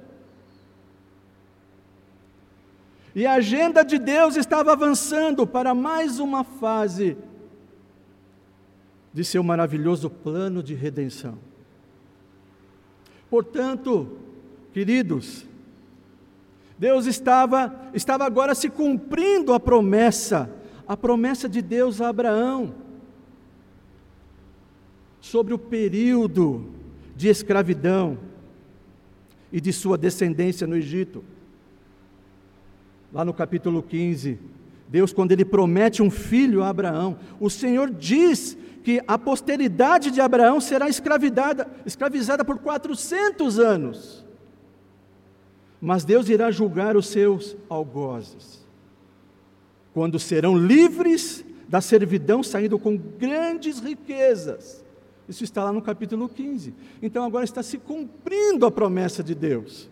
E 3.17 3.25
a 3.25 3.33
agenda 3.33 3.83
de 3.83 3.97
Deus 3.97 4.35
estava 4.35 4.73
avançando 4.73 5.47
para 5.47 5.73
mais 5.73 6.19
uma 6.19 6.43
fase 6.43 7.17
de 9.11 9.23
seu 9.23 9.41
maravilhoso 9.41 10.07
plano 10.07 10.61
de 10.61 10.75
redenção. 10.75 11.39
Portanto, 13.27 14.19
queridos, 14.71 15.47
Deus 16.77 17.07
estava, 17.07 17.89
estava 17.91 18.23
agora 18.23 18.53
se 18.53 18.69
cumprindo 18.69 19.51
a 19.51 19.59
promessa, 19.59 20.47
a 20.87 20.95
promessa 20.95 21.49
de 21.49 21.59
Deus 21.59 21.99
a 21.99 22.09
Abraão, 22.09 22.75
sobre 25.19 25.55
o 25.55 25.57
período 25.57 26.69
de 27.15 27.29
escravidão 27.29 28.19
e 29.51 29.59
de 29.59 29.73
sua 29.73 29.97
descendência 29.97 30.67
no 30.67 30.75
Egito. 30.75 31.23
Lá 33.13 33.23
no 33.23 33.33
capítulo 33.33 33.81
15, 33.81 34.39
Deus, 34.87 35.13
quando 35.13 35.31
Ele 35.31 35.45
promete 35.45 36.01
um 36.01 36.09
filho 36.09 36.63
a 36.63 36.69
Abraão, 36.69 37.17
o 37.39 37.49
Senhor 37.49 37.89
diz 37.89 38.57
que 38.83 39.01
a 39.07 39.17
posteridade 39.17 40.11
de 40.11 40.21
Abraão 40.21 40.61
será 40.61 40.87
escravizada, 40.89 41.65
por 42.45 42.57
400 42.59 43.59
anos 43.59 44.27
mas 45.79 46.03
Deus 46.03 46.27
irá 46.29 46.49
julgar 46.51 46.97
os 46.97 47.07
seus 47.07 47.55
algozes, 47.69 48.65
quando 49.93 50.19
serão 50.19 50.57
livres 50.57 51.45
da 51.67 51.81
servidão, 51.81 52.41
saindo 52.41 52.79
com 52.79 52.97
grandes 52.97 53.79
riquezas. 53.79 54.83
Isso 55.27 55.43
está 55.43 55.63
lá 55.63 55.73
no 55.73 55.81
capítulo 55.81 56.29
15. 56.29 56.73
Então 57.01 57.25
agora 57.25 57.43
está 57.43 57.61
se 57.61 57.77
cumprindo 57.77 58.65
a 58.65 58.71
promessa 58.71 59.21
de 59.21 59.35
Deus. 59.35 59.89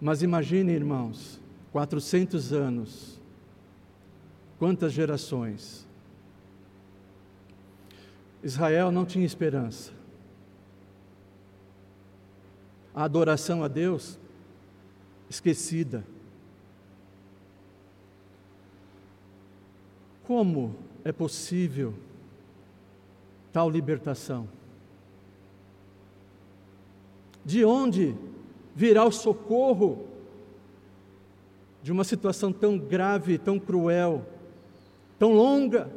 Mas 0.00 0.22
imagine, 0.22 0.72
irmãos, 0.72 1.40
400 1.72 2.52
anos, 2.52 3.20
quantas 4.58 4.92
gerações. 4.92 5.86
Israel 8.42 8.90
não 8.90 9.04
tinha 9.04 9.26
esperança 9.26 10.00
a 12.94 13.04
adoração 13.04 13.62
a 13.62 13.68
Deus 13.68 14.18
esquecida. 15.28 16.04
Como 20.24 20.76
é 21.04 21.12
possível 21.12 21.94
tal 23.52 23.70
libertação? 23.70 24.48
De 27.44 27.64
onde 27.64 28.14
virá 28.74 29.04
o 29.04 29.12
socorro 29.12 30.06
de 31.82 31.90
uma 31.90 32.04
situação 32.04 32.52
tão 32.52 32.78
grave, 32.78 33.38
tão 33.38 33.58
cruel, 33.58 34.24
tão 35.18 35.32
longa? 35.32 35.90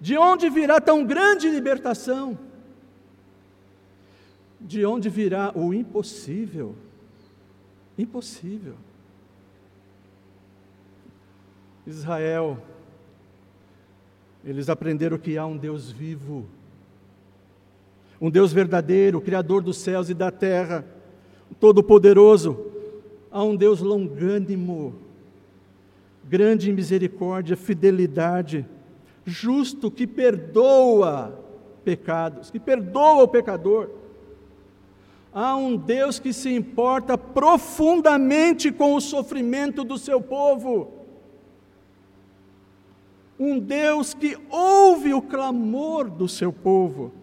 De 0.00 0.16
onde 0.16 0.48
virá 0.48 0.80
tão 0.80 1.04
grande 1.04 1.50
libertação? 1.50 2.38
De 4.60 4.84
onde 4.84 5.08
virá 5.08 5.52
o 5.54 5.74
impossível? 5.74 6.74
Impossível. 7.98 8.76
Israel, 11.86 12.62
eles 14.44 14.68
aprenderam 14.68 15.18
que 15.18 15.36
há 15.36 15.44
um 15.44 15.56
Deus 15.56 15.90
vivo, 15.90 16.46
um 18.20 18.28
Deus 18.28 18.52
verdadeiro, 18.52 19.20
Criador 19.20 19.62
dos 19.62 19.78
céus 19.78 20.10
e 20.10 20.14
da 20.14 20.30
terra, 20.30 20.84
Todo-Poderoso, 21.58 22.66
há 23.30 23.42
um 23.42 23.56
Deus 23.56 23.80
longânimo, 23.80 24.94
grande 26.28 26.70
em 26.70 26.74
misericórdia, 26.74 27.56
fidelidade, 27.56 28.66
justo, 29.24 29.90
que 29.90 30.06
perdoa 30.06 31.38
pecados, 31.84 32.50
que 32.50 32.60
perdoa 32.60 33.22
o 33.22 33.28
pecador. 33.28 33.90
Há 35.32 35.56
um 35.56 35.76
Deus 35.76 36.18
que 36.18 36.32
se 36.32 36.52
importa 36.52 37.16
profundamente 37.16 38.70
com 38.72 38.94
o 38.94 39.00
sofrimento 39.00 39.84
do 39.84 39.96
seu 39.96 40.20
povo. 40.20 40.92
Um 43.38 43.58
Deus 43.58 44.12
que 44.12 44.36
ouve 44.50 45.14
o 45.14 45.22
clamor 45.22 46.10
do 46.10 46.28
seu 46.28 46.52
povo. 46.52 47.19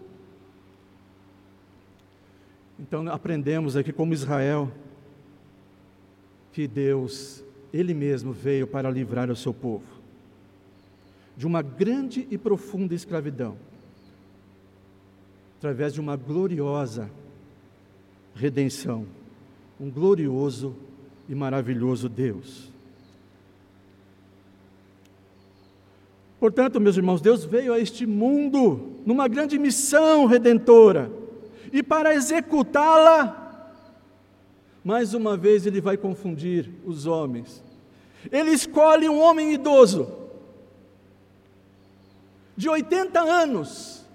Então 2.80 3.08
aprendemos 3.10 3.76
aqui 3.76 3.92
como 3.92 4.14
Israel 4.14 4.72
que 6.54 6.68
Deus, 6.68 7.44
Ele 7.74 7.94
mesmo 7.94 8.32
veio 8.32 8.68
para 8.68 8.90
livrar 8.90 9.30
o 9.30 9.36
seu 9.36 9.54
povo 9.54 9.98
de 11.38 11.46
uma 11.46 11.62
grande 11.62 12.28
e 12.32 12.38
profunda 12.38 12.96
escravidão, 12.96 13.56
através 15.60 15.94
de 15.94 16.02
uma 16.02 16.16
gloriosa 16.16 17.12
redenção, 18.34 19.06
um 19.80 19.90
glorioso 19.90 20.76
e 21.30 21.36
maravilhoso 21.36 22.10
Deus. 22.10 22.72
Portanto, 26.40 26.82
meus 26.82 26.98
irmãos, 26.98 27.22
Deus 27.22 27.46
veio 27.46 27.72
a 27.72 27.80
este 27.80 28.06
mundo 28.08 28.96
numa 29.06 29.28
grande 29.28 29.60
missão 29.60 30.26
redentora, 30.26 31.12
e 31.72 31.84
para 31.84 32.14
executá-la, 32.14 33.72
mais 34.84 35.14
uma 35.14 35.36
vez 35.36 35.66
ele 35.66 35.82
vai 35.82 35.98
confundir 35.98 36.70
os 36.86 37.06
homens. 37.06 37.64
Ele 38.32 38.52
escolhe 38.52 39.08
um 39.08 39.20
homem 39.20 39.54
idoso, 39.54 40.12
de 42.56 42.68
80 42.68 43.20
anos, 43.20 44.06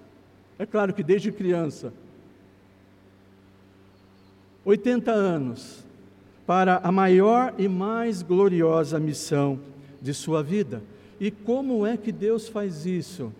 é 0.59 0.65
claro 0.65 0.93
que 0.93 1.01
desde 1.01 1.31
criança, 1.31 1.93
80 4.65 5.11
anos, 5.11 5.83
para 6.45 6.77
a 6.83 6.91
maior 6.91 7.53
e 7.57 7.67
mais 7.67 8.21
gloriosa 8.21 8.99
missão 8.99 9.59
de 10.01 10.13
sua 10.13 10.43
vida. 10.43 10.83
E 11.19 11.31
como 11.31 11.85
é 11.85 11.95
que 11.95 12.11
Deus 12.11 12.49
faz 12.49 12.85
isso? 12.85 13.31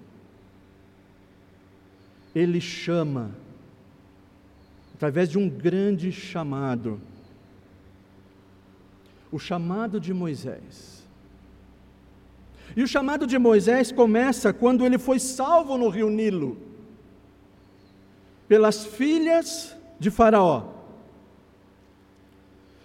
Ele 2.33 2.61
chama, 2.61 3.31
através 4.93 5.29
de 5.29 5.37
um 5.37 5.49
grande 5.49 6.11
chamado, 6.11 6.99
o 9.31 9.39
chamado 9.39 9.99
de 9.99 10.13
Moisés. 10.13 11.03
E 12.75 12.83
o 12.83 12.87
chamado 12.87 13.27
de 13.27 13.37
Moisés 13.37 13.91
começa 13.91 14.53
quando 14.53 14.85
ele 14.85 14.97
foi 14.97 15.19
salvo 15.19 15.77
no 15.77 15.89
rio 15.89 16.09
Nilo, 16.09 16.57
pelas 18.47 18.85
filhas 18.85 19.75
de 19.99 20.09
Faraó. 20.09 20.71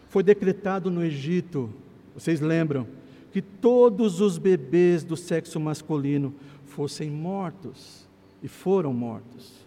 Foi 0.09 0.23
decretado 0.23 0.91
no 0.91 1.05
Egito, 1.05 1.71
vocês 2.15 2.41
lembram, 2.41 2.87
que 3.33 3.43
todos 3.43 4.21
os 4.21 4.39
bebês 4.39 5.05
do 5.05 5.17
sexo 5.17 5.61
masculino 5.61 6.35
fossem 6.65 7.11
mortos, 7.11 8.09
e 8.43 8.49
foram 8.49 8.93
mortos. 8.93 9.58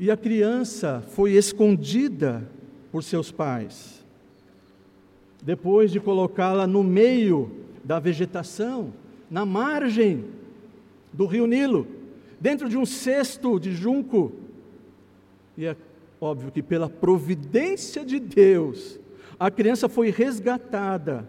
E 0.00 0.10
a 0.10 0.16
criança 0.16 1.04
foi 1.08 1.32
escondida 1.32 2.48
por 2.90 3.04
seus 3.04 3.30
pais. 3.30 4.02
Depois 5.42 5.90
de 5.90 6.00
colocá-la 6.00 6.66
no 6.66 6.82
meio 6.82 7.52
da 7.84 7.98
vegetação, 7.98 8.94
na 9.30 9.44
margem 9.44 10.24
do 11.12 11.26
rio 11.26 11.46
Nilo, 11.46 11.86
dentro 12.40 12.66
de 12.66 12.78
um 12.78 12.86
cesto 12.86 13.60
de 13.60 13.74
junco. 13.74 14.32
E 15.54 15.66
é 15.66 15.76
óbvio 16.18 16.50
que 16.50 16.62
pela 16.62 16.88
providência 16.88 18.02
de 18.02 18.18
Deus, 18.18 18.98
a 19.38 19.50
criança 19.50 19.86
foi 19.86 20.08
resgatada 20.08 21.28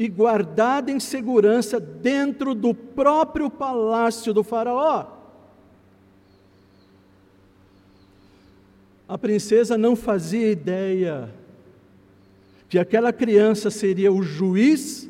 e 0.00 0.08
guardada 0.08 0.90
em 0.90 0.98
segurança 0.98 1.78
dentro 1.78 2.56
do 2.56 2.74
próprio 2.74 3.48
palácio 3.48 4.34
do 4.34 4.42
Faraó. 4.42 5.21
A 9.12 9.18
princesa 9.18 9.76
não 9.76 9.94
fazia 9.94 10.50
ideia 10.50 11.28
que 12.66 12.78
aquela 12.78 13.12
criança 13.12 13.70
seria 13.70 14.10
o 14.10 14.22
juiz 14.22 15.06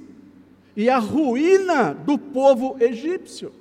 e 0.76 0.90
a 0.90 0.98
ruína 0.98 1.94
do 1.94 2.18
povo 2.18 2.74
egípcio. 2.80 3.52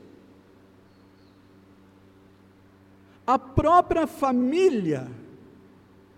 A 3.27 3.37
própria 3.37 4.07
família 4.07 5.07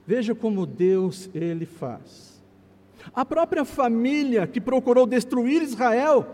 Veja 0.07 0.33
como 0.33 0.65
Deus 0.65 1.29
ele 1.35 1.65
faz. 1.65 2.41
A 3.13 3.25
própria 3.25 3.65
família 3.65 4.47
que 4.47 4.61
procurou 4.61 5.05
destruir 5.05 5.61
Israel 5.61 6.25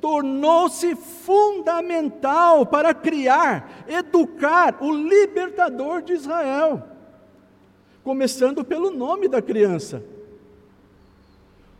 tornou-se 0.00 0.96
fundamental 0.96 2.66
para 2.66 2.92
criar, 2.92 3.84
educar 3.86 4.78
o 4.80 4.90
libertador 4.90 6.02
de 6.02 6.14
Israel. 6.14 6.97
Começando 8.08 8.64
pelo 8.64 8.90
nome 8.90 9.28
da 9.28 9.42
criança. 9.42 10.02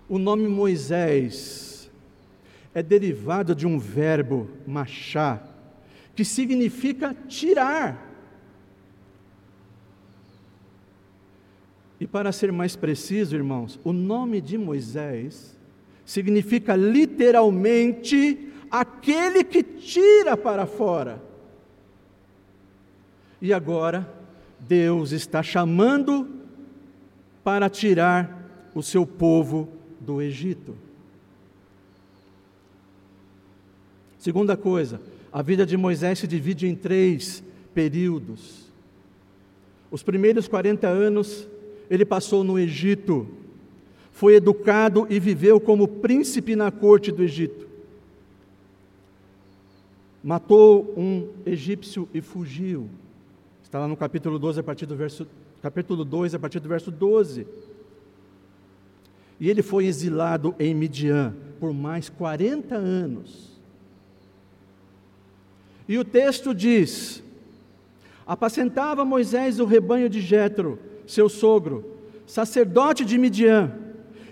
O 0.07 0.19
nome 0.19 0.47
Moisés 0.47 1.91
é 2.75 2.83
derivado 2.83 3.55
de 3.55 3.67
um 3.67 3.79
verbo 3.79 4.47
machá, 4.67 5.43
que 6.15 6.27
significa 6.27 7.17
tirar. 7.27 8.15
E 11.99 12.07
para 12.07 12.31
ser 12.31 12.53
mais 12.53 12.77
preciso, 12.77 13.35
irmãos, 13.35 13.81
o 13.83 13.91
nome 13.91 14.43
de 14.43 14.59
Moisés 14.59 15.57
significa 16.05 16.77
literalmente 16.77 18.53
aquele 18.71 19.43
que 19.43 19.63
tira 19.63 20.37
para 20.37 20.67
fora. 20.67 21.23
E 23.41 23.51
agora, 23.51 24.18
Deus 24.61 25.13
está 25.13 25.43
chamando 25.43 26.29
para 27.43 27.69
tirar 27.69 28.71
o 28.75 28.83
seu 28.83 29.07
povo 29.07 29.69
do 30.01 30.21
Egito. 30.21 30.77
Segunda 34.19 34.57
coisa, 34.57 35.01
a 35.33 35.43
vida 35.43 35.65
de 35.65 35.77
Moisés 35.77 36.19
se 36.19 36.27
divide 36.27 36.67
em 36.67 36.75
três 36.75 37.43
períodos. 37.73 38.67
Os 39.91 40.03
primeiros 40.03 40.49
40 40.49 40.87
anos 40.87 41.49
ele 41.89 42.05
passou 42.05 42.45
no 42.45 42.59
Egito, 42.59 43.27
foi 44.13 44.35
educado 44.35 45.07
e 45.09 45.21
viveu 45.21 45.61
como 45.61 45.87
príncipe 45.87 46.57
na 46.57 46.71
corte 46.71 47.13
do 47.13 47.23
Egito. 47.23 47.69
Matou 50.23 50.93
um 50.97 51.29
egípcio 51.47 52.09
e 52.13 52.21
fugiu. 52.21 52.89
Está 53.69 53.81
lá 53.81 53.87
no 53.87 53.99
capítulo 53.99 54.39
12, 54.39 54.61
a 54.61 54.63
partir 54.63 54.87
do 54.87 54.97
verso 54.97 55.27
capítulo 55.61 56.03
2, 56.03 56.35
a 56.35 56.39
partir 56.39 56.59
do 56.59 56.71
verso 56.71 56.91
12. 56.91 57.47
E 59.39 59.51
ele 59.51 59.61
foi 59.61 59.85
exilado 59.85 60.55
em 60.59 60.75
Midian 60.75 61.35
por 61.61 61.75
mais 61.75 62.09
40 62.09 62.75
anos. 62.75 63.61
E 65.87 65.99
o 65.99 66.05
texto 66.05 66.55
diz: 66.55 67.23
Apacentava 68.27 69.05
Moisés 69.05 69.61
o 69.61 69.67
rebanho 69.67 70.09
de 70.09 70.23
Jetro, 70.23 70.79
seu 71.07 71.29
sogro, 71.29 71.85
sacerdote 72.27 73.05
de 73.05 73.19
Midian, 73.19 73.71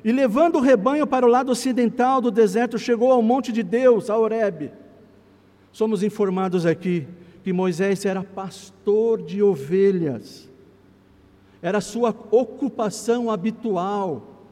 e 0.03 0.13
levando 0.13 0.57
o 0.57 0.63
rebanho 0.63 1.07
para 1.07 1.27
o 1.27 1.29
lado 1.29 1.53
ocidental 1.53 2.23
do 2.23 2.31
deserto, 2.31 2.79
chegou 2.79 3.13
ao 3.13 3.21
monte 3.21 3.53
de 3.53 3.63
Deus, 3.63 4.09
a 4.09 4.17
Horebe. 4.17 4.71
Somos 5.73 6.03
informados 6.03 6.65
aqui 6.65 7.07
que 7.47 7.53
Moisés 7.53 8.05
era 8.05 8.25
pastor 8.25 9.23
de 9.23 9.41
ovelhas. 9.41 10.51
era 11.63 11.81
sua 11.81 12.11
ocupação 12.33 13.31
habitual. 13.31 14.43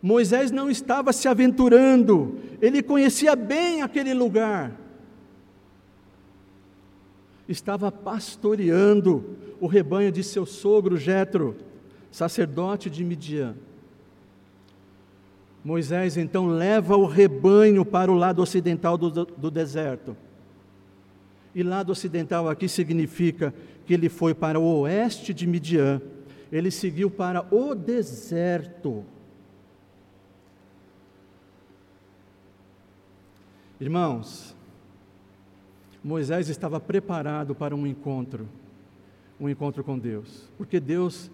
Moisés 0.00 0.50
não 0.50 0.70
estava 0.70 1.12
se 1.12 1.28
aventurando, 1.28 2.38
ele 2.58 2.82
conhecia 2.82 3.36
bem 3.36 3.82
aquele 3.82 4.14
lugar. 4.14 4.72
Estava 7.46 7.92
pastoreando 7.92 9.36
o 9.60 9.66
rebanho 9.66 10.10
de 10.10 10.24
seu 10.24 10.46
sogro 10.46 10.96
Jetro, 10.96 11.54
sacerdote 12.10 12.88
de 12.88 13.04
Midian. 13.04 13.56
Moisés 15.62 16.16
então 16.16 16.46
leva 16.46 16.96
o 16.96 17.04
rebanho 17.04 17.84
para 17.84 18.10
o 18.10 18.14
lado 18.14 18.40
ocidental 18.40 18.96
do, 18.96 19.10
do 19.26 19.50
deserto. 19.50 20.16
E 21.54 21.62
lado 21.62 21.90
ocidental 21.92 22.48
aqui 22.48 22.68
significa 22.68 23.52
que 23.86 23.92
ele 23.92 24.08
foi 24.08 24.34
para 24.34 24.58
o 24.58 24.80
oeste 24.80 25.34
de 25.34 25.46
Midian, 25.46 26.00
ele 26.50 26.70
seguiu 26.70 27.10
para 27.10 27.46
o 27.54 27.74
deserto. 27.74 29.04
Irmãos, 33.80 34.54
Moisés 36.04 36.48
estava 36.48 36.80
preparado 36.80 37.54
para 37.54 37.74
um 37.74 37.86
encontro, 37.86 38.48
um 39.40 39.48
encontro 39.48 39.82
com 39.82 39.98
Deus, 39.98 40.48
porque 40.56 40.78
Deus, 40.78 41.30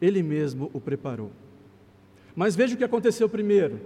Ele 0.00 0.22
mesmo 0.22 0.70
o 0.72 0.80
preparou. 0.80 1.30
Mas 2.34 2.56
veja 2.56 2.74
o 2.74 2.78
que 2.78 2.84
aconteceu 2.84 3.28
primeiro. 3.28 3.80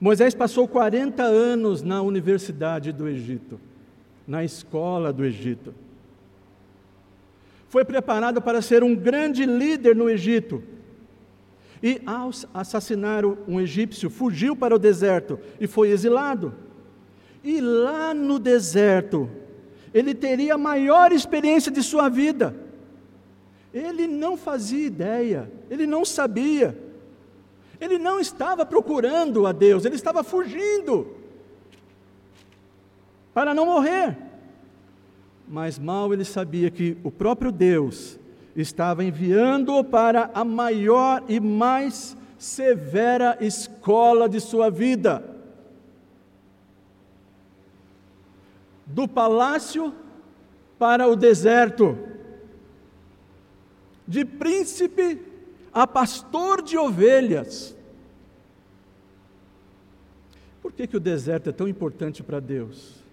Moisés 0.00 0.34
passou 0.34 0.68
40 0.68 1.22
anos 1.22 1.82
na 1.82 2.02
universidade 2.02 2.92
do 2.92 3.08
Egito, 3.08 3.58
na 4.26 4.44
escola 4.44 5.12
do 5.12 5.24
Egito. 5.24 5.74
Foi 7.68 7.84
preparado 7.84 8.40
para 8.40 8.62
ser 8.62 8.82
um 8.82 8.94
grande 8.94 9.44
líder 9.44 9.96
no 9.96 10.08
Egito. 10.08 10.62
E 11.82 12.00
ao 12.06 12.30
assassinar 12.54 13.24
um 13.24 13.60
egípcio, 13.60 14.08
fugiu 14.08 14.56
para 14.56 14.74
o 14.74 14.78
deserto 14.78 15.38
e 15.60 15.66
foi 15.66 15.90
exilado. 15.90 16.54
E 17.42 17.60
lá 17.60 18.14
no 18.14 18.38
deserto, 18.38 19.28
ele 19.92 20.14
teria 20.14 20.54
a 20.54 20.58
maior 20.58 21.12
experiência 21.12 21.70
de 21.70 21.82
sua 21.82 22.08
vida. 22.08 22.56
Ele 23.72 24.06
não 24.06 24.36
fazia 24.36 24.86
ideia, 24.86 25.50
ele 25.68 25.86
não 25.86 26.04
sabia 26.04 26.78
ele 27.80 27.98
não 27.98 28.18
estava 28.18 28.64
procurando 28.64 29.46
a 29.46 29.52
Deus, 29.52 29.84
ele 29.84 29.96
estava 29.96 30.22
fugindo 30.22 31.14
para 33.34 33.52
não 33.52 33.66
morrer. 33.66 34.16
Mas 35.46 35.78
mal 35.78 36.12
ele 36.12 36.24
sabia 36.24 36.70
que 36.70 36.96
o 37.02 37.10
próprio 37.10 37.52
Deus 37.52 38.18
estava 38.56 39.04
enviando-o 39.04 39.82
para 39.82 40.30
a 40.32 40.44
maior 40.44 41.24
e 41.28 41.40
mais 41.40 42.16
severa 42.38 43.36
escola 43.40 44.28
de 44.28 44.40
sua 44.40 44.70
vida. 44.70 45.22
Do 48.86 49.08
palácio 49.08 49.92
para 50.78 51.08
o 51.08 51.16
deserto, 51.16 51.98
de 54.06 54.24
príncipe 54.24 55.20
a 55.72 55.86
pastor 55.86 56.62
de 56.62 56.78
ovelhas. 56.78 57.74
Por 60.62 60.72
que, 60.72 60.86
que 60.86 60.96
o 60.96 61.00
deserto 61.00 61.50
é 61.50 61.52
tão 61.52 61.66
importante 61.66 62.22
para 62.22 62.40
Deus? 62.40 63.03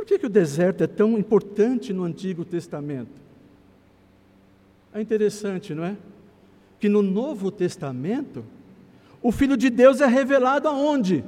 Por 0.00 0.06
que, 0.06 0.18
que 0.18 0.24
o 0.24 0.30
deserto 0.30 0.82
é 0.82 0.86
tão 0.86 1.18
importante 1.18 1.92
no 1.92 2.04
Antigo 2.04 2.42
Testamento? 2.42 3.20
É 4.94 5.00
interessante, 5.02 5.74
não 5.74 5.84
é? 5.84 5.94
Que 6.78 6.88
no 6.88 7.02
Novo 7.02 7.50
Testamento, 7.50 8.42
o 9.20 9.30
Filho 9.30 9.58
de 9.58 9.68
Deus 9.68 10.00
é 10.00 10.06
revelado 10.06 10.66
aonde? 10.68 11.22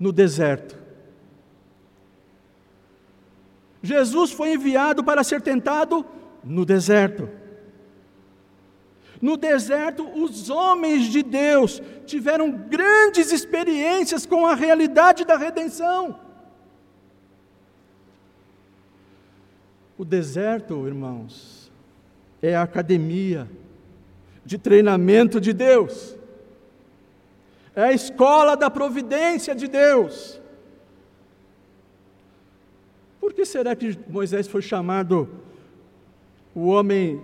No 0.00 0.10
deserto. 0.10 0.76
Jesus 3.84 4.32
foi 4.32 4.54
enviado 4.54 5.04
para 5.04 5.22
ser 5.22 5.40
tentado 5.40 6.04
no 6.42 6.64
deserto. 6.64 7.28
No 9.22 9.36
deserto, 9.36 10.02
os 10.20 10.50
homens 10.50 11.04
de 11.04 11.22
Deus 11.22 11.80
tiveram 12.04 12.50
grandes 12.50 13.30
experiências 13.30 14.26
com 14.26 14.44
a 14.44 14.56
realidade 14.56 15.24
da 15.24 15.36
redenção. 15.36 16.26
O 19.98 20.04
deserto, 20.04 20.86
irmãos, 20.86 21.70
é 22.40 22.54
a 22.54 22.62
academia 22.62 23.48
de 24.44 24.56
treinamento 24.56 25.40
de 25.40 25.52
Deus, 25.52 26.16
é 27.74 27.82
a 27.82 27.92
escola 27.92 28.56
da 28.56 28.70
providência 28.70 29.54
de 29.54 29.68
Deus. 29.68 30.40
Por 33.20 33.34
que 33.34 33.44
será 33.44 33.76
que 33.76 33.98
Moisés 34.08 34.46
foi 34.46 34.62
chamado 34.62 35.28
o 36.54 36.68
homem 36.68 37.20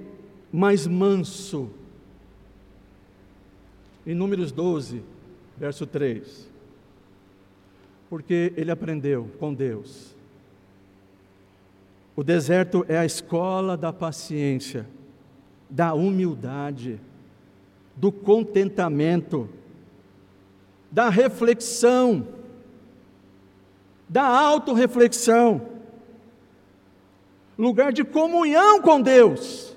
mais 0.53 0.87
manso 0.87 1.71
em 4.07 4.15
Números 4.15 4.53
12, 4.53 5.03
verso 5.57 5.87
3. 5.87 6.49
Porque 8.09 8.53
ele 8.57 8.71
aprendeu 8.71 9.31
com 9.39 9.53
Deus. 9.53 10.14
O 12.17 12.23
deserto 12.23 12.85
é 12.89 12.97
a 12.97 13.05
escola 13.05 13.77
da 13.77 13.93
paciência, 13.93 14.87
da 15.69 15.95
humildade, 15.95 17.01
do 17.97 18.13
contentamento, 18.13 19.49
da 20.91 21.09
reflexão, 21.09 22.27
da 24.09 24.25
autorreflexão, 24.25 25.69
lugar 27.59 27.93
de 27.93 28.05
comunhão 28.05 28.81
com 28.81 29.01
Deus. 29.01 29.75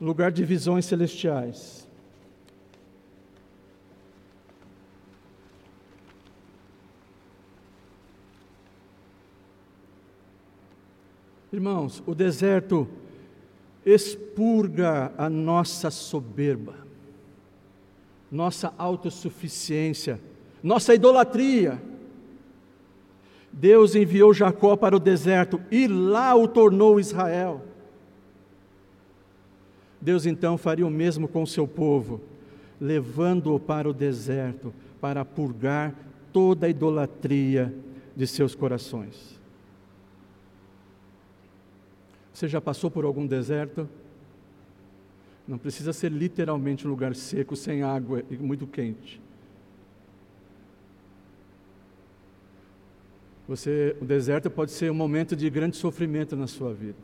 lugar 0.00 0.30
de 0.30 0.44
visões 0.44 0.84
celestiais. 0.84 1.75
Irmãos, 11.52 12.02
o 12.06 12.14
deserto 12.14 12.88
expurga 13.84 15.12
a 15.16 15.30
nossa 15.30 15.90
soberba, 15.90 16.74
nossa 18.30 18.74
autossuficiência, 18.76 20.20
nossa 20.62 20.94
idolatria. 20.94 21.80
Deus 23.52 23.94
enviou 23.94 24.34
Jacó 24.34 24.76
para 24.76 24.96
o 24.96 25.00
deserto 25.00 25.60
e 25.70 25.86
lá 25.86 26.34
o 26.34 26.48
tornou 26.48 26.98
Israel. 26.98 27.62
Deus 30.00 30.26
então 30.26 30.58
faria 30.58 30.86
o 30.86 30.90
mesmo 30.90 31.26
com 31.28 31.46
seu 31.46 31.66
povo, 31.66 32.20
levando-o 32.80 33.58
para 33.58 33.88
o 33.88 33.94
deserto 33.94 34.74
para 35.00 35.24
purgar 35.24 35.94
toda 36.32 36.66
a 36.66 36.68
idolatria 36.68 37.72
de 38.14 38.26
seus 38.26 38.54
corações. 38.54 39.35
Você 42.36 42.48
já 42.48 42.60
passou 42.60 42.90
por 42.90 43.06
algum 43.06 43.26
deserto? 43.26 43.88
Não 45.48 45.56
precisa 45.56 45.90
ser 45.94 46.12
literalmente 46.12 46.86
um 46.86 46.90
lugar 46.90 47.14
seco, 47.14 47.56
sem 47.56 47.82
água 47.82 48.22
e 48.28 48.36
muito 48.36 48.66
quente. 48.66 49.18
Você, 53.48 53.96
o 54.02 54.04
deserto 54.04 54.50
pode 54.50 54.72
ser 54.72 54.90
um 54.90 54.94
momento 54.94 55.34
de 55.34 55.48
grande 55.48 55.78
sofrimento 55.78 56.36
na 56.36 56.46
sua 56.46 56.74
vida. 56.74 56.98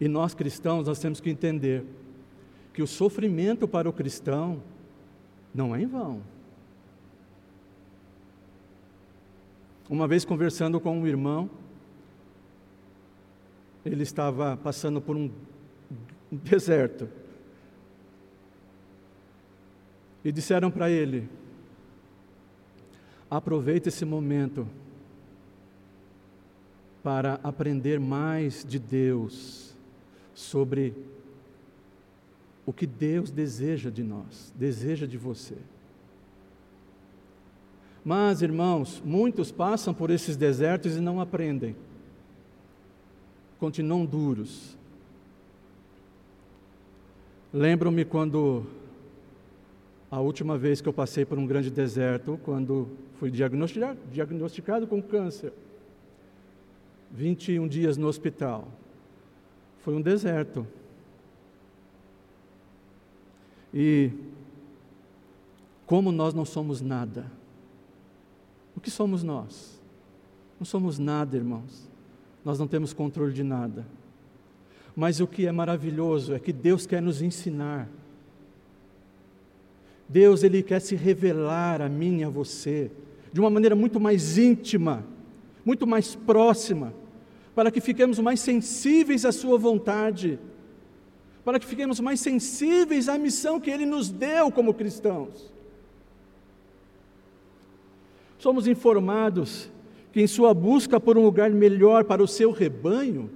E 0.00 0.06
nós 0.06 0.32
cristãos, 0.32 0.86
nós 0.86 1.00
temos 1.00 1.18
que 1.18 1.28
entender 1.28 1.84
que 2.72 2.84
o 2.84 2.86
sofrimento 2.86 3.66
para 3.66 3.88
o 3.88 3.92
cristão 3.92 4.62
não 5.52 5.74
é 5.74 5.82
em 5.82 5.86
vão. 5.86 6.22
Uma 9.90 10.06
vez 10.06 10.24
conversando 10.24 10.78
com 10.78 10.96
um 10.96 11.04
irmão, 11.04 11.50
ele 13.84 14.02
estava 14.02 14.56
passando 14.56 15.00
por 15.00 15.16
um 15.16 15.30
deserto. 16.30 17.08
E 20.24 20.30
disseram 20.30 20.70
para 20.70 20.90
ele: 20.90 21.28
aproveite 23.30 23.88
esse 23.88 24.04
momento 24.04 24.68
para 27.02 27.40
aprender 27.42 27.98
mais 27.98 28.64
de 28.64 28.78
Deus 28.78 29.76
sobre 30.32 30.94
o 32.64 32.72
que 32.72 32.86
Deus 32.86 33.30
deseja 33.30 33.90
de 33.90 34.04
nós, 34.04 34.52
deseja 34.56 35.06
de 35.06 35.18
você. 35.18 35.56
Mas, 38.04 38.42
irmãos, 38.42 39.02
muitos 39.04 39.50
passam 39.50 39.92
por 39.92 40.10
esses 40.10 40.36
desertos 40.36 40.96
e 40.96 41.00
não 41.00 41.20
aprendem. 41.20 41.76
Continuam 43.62 44.04
duros. 44.04 44.76
Lembro-me 47.54 48.04
quando 48.04 48.66
a 50.10 50.18
última 50.18 50.58
vez 50.58 50.80
que 50.80 50.88
eu 50.88 50.92
passei 50.92 51.24
por 51.24 51.38
um 51.38 51.46
grande 51.46 51.70
deserto, 51.70 52.40
quando 52.42 52.88
fui 53.20 53.30
diagnosticado, 53.30 54.00
diagnosticado 54.10 54.84
com 54.88 55.00
câncer. 55.00 55.52
21 57.12 57.68
dias 57.68 57.96
no 57.96 58.08
hospital. 58.08 58.66
Foi 59.84 59.94
um 59.94 60.00
deserto. 60.00 60.66
E 63.72 64.10
como 65.86 66.10
nós 66.10 66.34
não 66.34 66.44
somos 66.44 66.80
nada. 66.80 67.30
O 68.74 68.80
que 68.80 68.90
somos 68.90 69.22
nós? 69.22 69.80
Não 70.58 70.64
somos 70.64 70.98
nada, 70.98 71.36
irmãos. 71.36 71.91
Nós 72.44 72.58
não 72.58 72.66
temos 72.66 72.92
controle 72.92 73.32
de 73.32 73.42
nada. 73.42 73.86
Mas 74.94 75.20
o 75.20 75.26
que 75.26 75.46
é 75.46 75.52
maravilhoso 75.52 76.34
é 76.34 76.38
que 76.38 76.52
Deus 76.52 76.86
quer 76.86 77.00
nos 77.00 77.22
ensinar. 77.22 77.88
Deus 80.08 80.42
ele 80.42 80.62
quer 80.62 80.80
se 80.80 80.94
revelar 80.94 81.80
a 81.80 81.88
mim 81.88 82.20
e 82.20 82.24
a 82.24 82.28
você 82.28 82.90
de 83.32 83.40
uma 83.40 83.48
maneira 83.48 83.74
muito 83.74 83.98
mais 83.98 84.36
íntima, 84.36 85.04
muito 85.64 85.86
mais 85.86 86.14
próxima, 86.14 86.92
para 87.54 87.70
que 87.70 87.80
fiquemos 87.80 88.18
mais 88.18 88.40
sensíveis 88.40 89.24
à 89.24 89.32
sua 89.32 89.56
vontade, 89.56 90.38
para 91.42 91.58
que 91.58 91.66
fiquemos 91.66 91.98
mais 91.98 92.20
sensíveis 92.20 93.08
à 93.08 93.16
missão 93.16 93.58
que 93.58 93.70
ele 93.70 93.86
nos 93.86 94.10
deu 94.10 94.50
como 94.52 94.74
cristãos. 94.74 95.50
Somos 98.38 98.66
informados 98.66 99.70
que 100.12 100.20
em 100.20 100.26
sua 100.26 100.52
busca 100.52 101.00
por 101.00 101.16
um 101.16 101.22
lugar 101.22 101.50
melhor 101.50 102.04
para 102.04 102.22
o 102.22 102.28
seu 102.28 102.52
rebanho, 102.52 103.30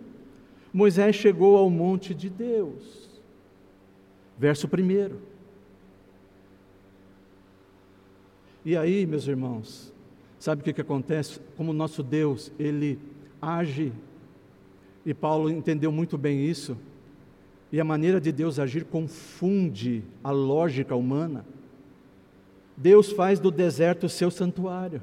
Moisés 0.72 1.16
chegou 1.16 1.56
ao 1.56 1.70
monte 1.70 2.14
de 2.14 2.28
Deus. 2.28 3.08
Verso 4.38 4.66
1. 4.68 5.16
E 8.62 8.76
aí, 8.76 9.06
meus 9.06 9.26
irmãos, 9.26 9.92
sabe 10.38 10.60
o 10.60 10.64
que, 10.64 10.72
que 10.72 10.80
acontece? 10.80 11.40
Como 11.56 11.72
nosso 11.72 12.02
Deus, 12.02 12.52
ele 12.58 12.98
age, 13.40 13.92
e 15.04 15.14
Paulo 15.14 15.48
entendeu 15.48 15.90
muito 15.90 16.18
bem 16.18 16.44
isso, 16.44 16.76
e 17.72 17.80
a 17.80 17.84
maneira 17.84 18.20
de 18.20 18.30
Deus 18.30 18.58
agir 18.58 18.84
confunde 18.84 20.02
a 20.22 20.30
lógica 20.30 20.94
humana. 20.94 21.46
Deus 22.76 23.10
faz 23.12 23.40
do 23.40 23.50
deserto 23.50 24.04
o 24.04 24.08
seu 24.08 24.30
santuário. 24.30 25.00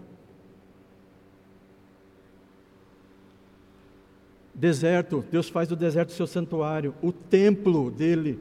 Deserto, 4.54 5.26
Deus 5.32 5.50
faz 5.50 5.68
do 5.68 5.76
deserto 5.76 6.12
seu 6.12 6.28
santuário, 6.28 6.94
o 7.02 7.12
templo 7.12 7.90
dele. 7.90 8.40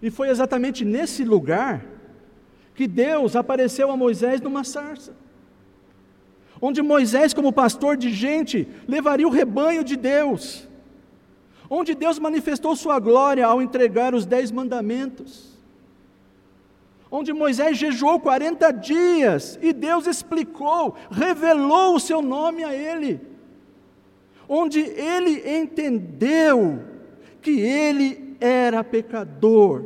E 0.00 0.10
foi 0.10 0.30
exatamente 0.30 0.84
nesse 0.84 1.22
lugar 1.22 1.84
que 2.74 2.88
Deus 2.88 3.36
apareceu 3.36 3.90
a 3.90 3.96
Moisés 3.96 4.40
numa 4.40 4.64
sarça. 4.64 5.14
Onde 6.60 6.80
Moisés, 6.80 7.34
como 7.34 7.52
pastor 7.52 7.96
de 7.96 8.10
gente, 8.10 8.66
levaria 8.88 9.26
o 9.26 9.30
rebanho 9.30 9.84
de 9.84 9.96
Deus. 9.96 10.66
Onde 11.68 11.94
Deus 11.94 12.18
manifestou 12.18 12.74
sua 12.74 12.98
glória 12.98 13.44
ao 13.44 13.60
entregar 13.60 14.14
os 14.14 14.24
dez 14.24 14.50
mandamentos. 14.50 15.52
Onde 17.10 17.34
Moisés 17.34 17.76
jejuou 17.76 18.18
40 18.18 18.70
dias 18.72 19.58
e 19.60 19.74
Deus 19.74 20.06
explicou, 20.06 20.96
revelou 21.10 21.96
o 21.96 22.00
seu 22.00 22.22
nome 22.22 22.64
a 22.64 22.74
ele 22.74 23.31
onde 24.54 24.80
ele 24.80 25.58
entendeu 25.58 26.84
que 27.40 27.58
ele 27.58 28.36
era 28.38 28.84
pecador. 28.84 29.82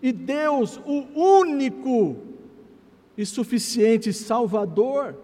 E 0.00 0.10
Deus, 0.10 0.80
o 0.86 1.04
único 1.14 2.16
e 3.18 3.26
suficiente 3.26 4.14
Salvador, 4.14 5.14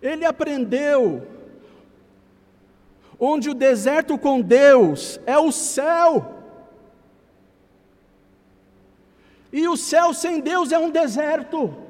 ele 0.00 0.24
aprendeu 0.24 1.26
onde 3.18 3.50
o 3.50 3.54
deserto 3.54 4.16
com 4.16 4.40
Deus 4.40 5.18
é 5.26 5.36
o 5.36 5.50
céu. 5.50 6.36
E 9.52 9.66
o 9.66 9.76
céu 9.76 10.14
sem 10.14 10.38
Deus 10.38 10.70
é 10.70 10.78
um 10.78 10.88
deserto. 10.88 11.85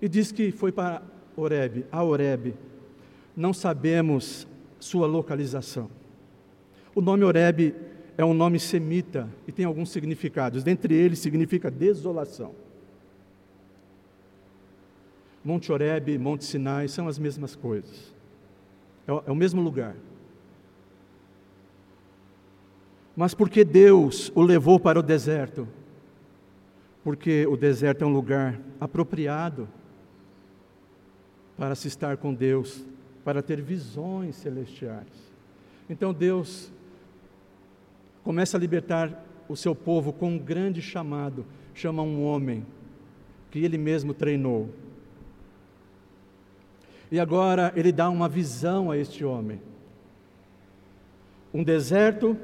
E 0.00 0.08
diz 0.08 0.30
que 0.30 0.52
foi 0.52 0.70
para 0.70 1.02
Oreb, 1.36 1.84
a 1.90 2.02
Oreb. 2.02 2.54
Não 3.36 3.52
sabemos 3.52 4.46
sua 4.78 5.06
localização. 5.06 5.90
O 6.94 7.00
nome 7.00 7.24
Oreb 7.24 7.74
é 8.16 8.24
um 8.24 8.34
nome 8.34 8.58
semita 8.58 9.28
e 9.46 9.52
tem 9.52 9.64
alguns 9.64 9.90
significados. 9.90 10.64
Dentre 10.64 10.94
eles, 10.94 11.18
significa 11.18 11.70
desolação. 11.70 12.54
Monte 15.44 15.70
Oreb, 15.70 16.18
Monte 16.18 16.44
Sinai 16.44 16.88
são 16.88 17.08
as 17.08 17.18
mesmas 17.18 17.54
coisas. 17.54 18.12
É 19.06 19.12
o, 19.12 19.22
é 19.26 19.30
o 19.30 19.36
mesmo 19.36 19.62
lugar. 19.62 19.94
Mas 23.16 23.34
por 23.34 23.48
que 23.48 23.64
Deus 23.64 24.30
o 24.34 24.42
levou 24.42 24.78
para 24.78 24.98
o 24.98 25.02
deserto? 25.02 25.66
Porque 27.02 27.46
o 27.46 27.56
deserto 27.56 28.02
é 28.02 28.06
um 28.06 28.12
lugar 28.12 28.60
apropriado 28.80 29.68
para 31.58 31.74
se 31.74 31.88
estar 31.88 32.16
com 32.16 32.32
Deus, 32.32 32.84
para 33.24 33.42
ter 33.42 33.60
visões 33.60 34.36
celestiais. 34.36 35.08
Então 35.90 36.14
Deus 36.14 36.70
começa 38.22 38.56
a 38.56 38.60
libertar 38.60 39.24
o 39.48 39.56
seu 39.56 39.74
povo 39.74 40.12
com 40.12 40.30
um 40.30 40.38
grande 40.38 40.80
chamado, 40.80 41.44
chama 41.74 42.02
um 42.02 42.24
homem 42.24 42.64
que 43.50 43.58
ele 43.58 43.76
mesmo 43.76 44.14
treinou. 44.14 44.70
E 47.10 47.18
agora 47.18 47.72
ele 47.74 47.90
dá 47.90 48.08
uma 48.08 48.28
visão 48.28 48.90
a 48.90 48.96
este 48.96 49.24
homem. 49.24 49.60
Um 51.52 51.64
deserto, 51.64 52.36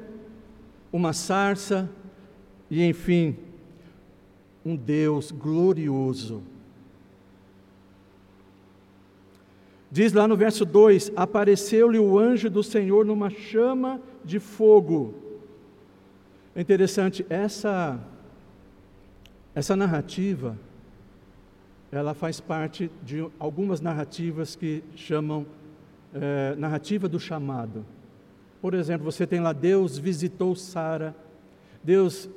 uma 0.91 1.13
sarça 1.13 1.89
e, 2.69 2.83
enfim, 2.83 3.37
um 4.65 4.75
Deus 4.75 5.31
glorioso 5.31 6.43
Diz 9.95 10.11
lá 10.11 10.27
no 10.27 10.35
verso 10.35 10.65
2: 10.65 11.13
Apareceu-lhe 11.15 11.97
o 11.97 12.19
anjo 12.19 12.49
do 12.49 12.61
Senhor 12.61 13.05
numa 13.05 13.29
chama 13.29 14.01
de 14.25 14.41
fogo. 14.41 15.13
É 16.53 16.59
interessante, 16.59 17.25
essa, 17.29 17.97
essa 19.55 19.73
narrativa, 19.73 20.59
ela 21.89 22.13
faz 22.13 22.41
parte 22.41 22.91
de 23.03 23.25
algumas 23.39 23.79
narrativas 23.79 24.53
que 24.53 24.83
chamam 24.97 25.45
é, 26.13 26.55
narrativa 26.57 27.07
do 27.07 27.17
chamado. 27.17 27.85
Por 28.61 28.73
exemplo, 28.73 29.09
você 29.09 29.25
tem 29.25 29.39
lá 29.39 29.53
Deus 29.53 29.97
visitou 29.97 30.57
Sara, 30.57 31.15
Deus 31.81 32.29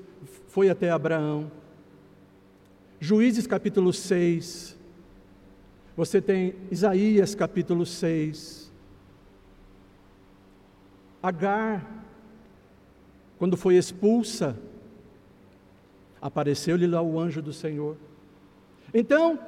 foi 0.46 0.70
até 0.70 0.92
Abraão. 0.92 1.50
Juízes 3.00 3.48
capítulo 3.48 3.92
6, 3.92 4.77
você 5.98 6.22
tem 6.22 6.54
Isaías 6.70 7.34
capítulo 7.34 7.84
6. 7.84 8.70
Agar, 11.20 12.04
quando 13.36 13.56
foi 13.56 13.74
expulsa, 13.74 14.56
apareceu-lhe 16.22 16.86
lá 16.86 17.02
o 17.02 17.18
anjo 17.18 17.42
do 17.42 17.52
Senhor. 17.52 17.96
Então, 18.94 19.40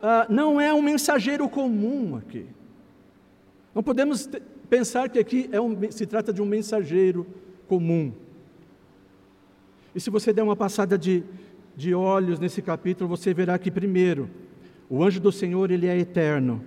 ah, 0.00 0.24
não 0.30 0.60
é 0.60 0.72
um 0.72 0.80
mensageiro 0.80 1.48
comum 1.48 2.14
aqui. 2.14 2.46
Não 3.74 3.82
podemos 3.82 4.30
pensar 4.70 5.08
que 5.08 5.18
aqui 5.18 5.48
é 5.50 5.60
um, 5.60 5.90
se 5.90 6.06
trata 6.06 6.32
de 6.32 6.40
um 6.40 6.46
mensageiro 6.46 7.26
comum. 7.66 8.12
E 9.92 10.00
se 10.00 10.10
você 10.10 10.32
der 10.32 10.44
uma 10.44 10.54
passada 10.54 10.96
de, 10.96 11.24
de 11.76 11.92
olhos 11.92 12.38
nesse 12.38 12.62
capítulo, 12.62 13.08
você 13.08 13.34
verá 13.34 13.58
que, 13.58 13.68
primeiro, 13.68 14.30
o 14.88 15.02
anjo 15.02 15.20
do 15.20 15.32
Senhor, 15.32 15.70
ele 15.70 15.86
é 15.86 15.98
eterno, 15.98 16.62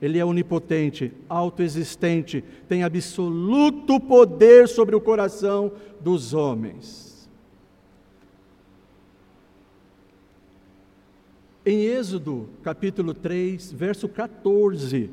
ele 0.00 0.18
é 0.18 0.24
onipotente, 0.24 1.12
autoexistente, 1.28 2.42
tem 2.68 2.82
absoluto 2.82 4.00
poder 4.00 4.68
sobre 4.68 4.94
o 4.94 5.00
coração 5.00 5.72
dos 6.00 6.34
homens. 6.34 7.28
Em 11.64 11.84
Êxodo, 11.84 12.48
capítulo 12.62 13.12
3, 13.12 13.72
verso 13.72 14.08
14, 14.08 15.10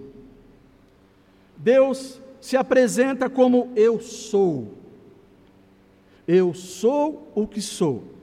Deus 1.58 2.22
se 2.40 2.56
apresenta 2.56 3.30
como 3.30 3.72
eu 3.76 4.00
sou. 4.00 4.74
Eu 6.28 6.54
sou 6.54 7.32
o 7.36 7.46
que 7.46 7.62
sou. 7.62 8.15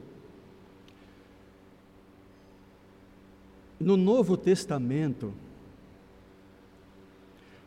No 3.83 3.97
Novo 3.97 4.37
Testamento, 4.37 5.33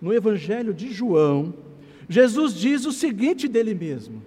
no 0.02 0.14
Evangelho 0.14 0.74
de 0.74 0.92
João, 0.92 1.54
Jesus 2.08 2.54
diz 2.54 2.86
o 2.86 2.92
seguinte 2.92 3.48
dele 3.48 3.74
mesmo: 3.74 4.22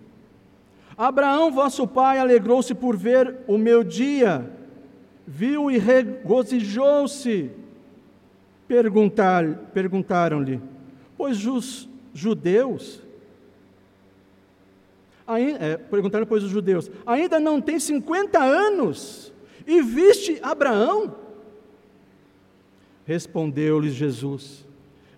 Abraão, 0.97 1.51
vosso 1.51 1.87
pai, 1.87 2.19
alegrou-se 2.19 2.75
por 2.75 2.97
ver 2.97 3.37
o 3.47 3.57
meu 3.57 3.83
dia, 3.83 4.51
viu 5.27 5.71
e 5.71 5.79
regozijou-se. 5.79 7.51
Perguntar, 8.67 9.71
perguntaram-lhe, 9.73 10.61
pois 11.17 11.47
os 11.47 11.89
judeus, 12.13 13.01
ainda, 15.27 15.65
é, 15.65 15.77
perguntaram, 15.79 16.27
pois 16.27 16.45
os 16.45 16.51
judeus, 16.51 16.91
ainda 17.07 17.41
não 17.41 17.63
tem 17.63 17.79
50 17.79 18.39
anos 18.39 19.33
e 19.67 19.81
viste 19.81 20.39
Abraão? 20.43 21.28
Respondeu-lhes 23.09 23.95
Jesus: 23.95 24.67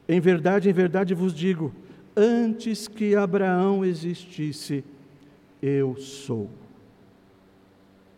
Em 0.09 0.21
verdade, 0.21 0.71
em 0.71 0.73
verdade 0.73 1.13
vos 1.13 1.35
digo, 1.35 1.75
antes 2.17 2.87
que 2.87 3.17
Abraão 3.17 3.85
existisse, 3.85 4.85
eu 5.61 5.97
sou. 5.97 6.49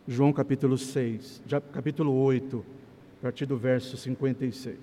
João 0.07 0.31
capítulo 0.31 0.77
6, 0.77 1.41
capítulo 1.71 2.13
8, 2.13 2.63
a 3.17 3.21
partir 3.23 3.47
do 3.47 3.57
verso 3.57 3.97
56. 3.97 4.77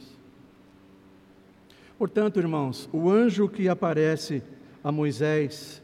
Portanto, 1.97 2.41
irmãos, 2.41 2.89
o 2.93 3.09
anjo 3.09 3.49
que 3.49 3.69
aparece 3.69 4.43
a 4.83 4.91
Moisés 4.91 5.81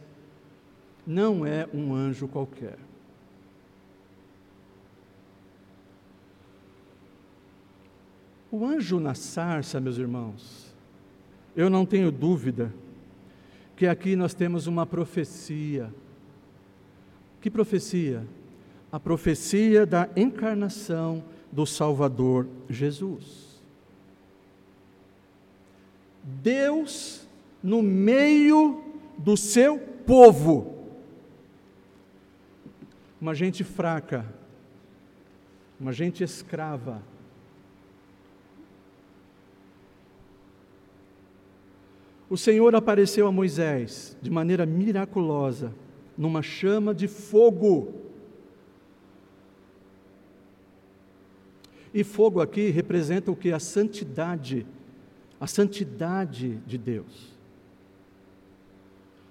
não 1.07 1.47
é 1.47 1.69
um 1.73 1.95
anjo 1.95 2.27
qualquer. 2.27 2.77
O 8.59 8.65
anjo 8.65 8.99
na 8.99 9.15
sarça, 9.15 9.79
meus 9.79 9.99
irmãos, 9.99 10.75
eu 11.55 11.69
não 11.69 11.85
tenho 11.85 12.11
dúvida 12.11 12.73
que 13.77 13.87
aqui 13.87 14.17
nós 14.17 14.33
temos 14.33 14.67
uma 14.67 14.87
profecia. 14.87 15.93
Que 17.39 17.51
profecia? 17.51 18.27
A 18.91 18.99
profecia 18.99 19.85
da 19.85 20.09
encarnação 20.17 21.23
do 21.53 21.67
Salvador 21.67 22.49
Jesus. 22.67 23.61
Deus 26.25 27.29
no 27.63 27.83
meio 27.83 28.83
do 29.19 29.37
seu 29.37 29.79
povo. 29.79 30.89
Uma 33.21 33.35
gente 33.35 33.63
fraca, 33.63 34.25
uma 35.79 35.93
gente 35.93 36.25
escrava, 36.25 37.03
O 42.29 42.37
Senhor 42.37 42.75
apareceu 42.75 43.27
a 43.27 43.33
Moisés 43.33 44.17
de 44.21 44.31
maneira 44.31 44.67
miraculosa, 44.67 45.73
numa 46.19 46.43
chama 46.43 46.93
de 46.93 47.07
fogo. 47.07 47.95
E 51.95 52.03
fogo 52.03 52.41
aqui 52.41 52.69
representa 52.71 53.31
o 53.31 53.37
que? 53.37 53.53
A 53.53 53.61
santidade, 53.61 54.67
a 55.41 55.47
santidade 55.47 56.57
de 56.67 56.77
Deus. 56.77 57.37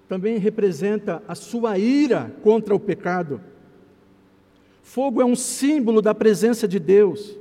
Também 0.07 0.37
representa 0.37 1.21
a 1.27 1.35
sua 1.35 1.77
ira 1.77 2.33
contra 2.43 2.73
o 2.73 2.79
pecado. 2.79 3.41
Fogo 4.81 5.21
é 5.21 5.25
um 5.25 5.35
símbolo 5.35 6.01
da 6.01 6.15
presença 6.15 6.67
de 6.67 6.79
Deus. 6.79 7.37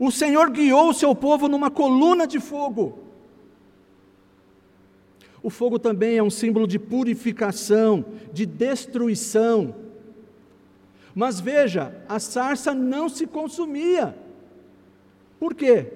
O 0.00 0.10
Senhor 0.10 0.50
guiou 0.50 0.90
o 0.90 0.94
seu 0.94 1.14
povo 1.14 1.48
numa 1.48 1.70
coluna 1.70 2.26
de 2.26 2.40
fogo. 2.40 3.05
O 5.46 5.50
fogo 5.50 5.78
também 5.78 6.18
é 6.18 6.22
um 6.24 6.28
símbolo 6.28 6.66
de 6.66 6.76
purificação, 6.76 8.04
de 8.32 8.44
destruição. 8.44 9.76
Mas 11.14 11.38
veja, 11.38 11.94
a 12.08 12.18
sarça 12.18 12.74
não 12.74 13.08
se 13.08 13.28
consumia. 13.28 14.18
Por 15.38 15.54
quê? 15.54 15.92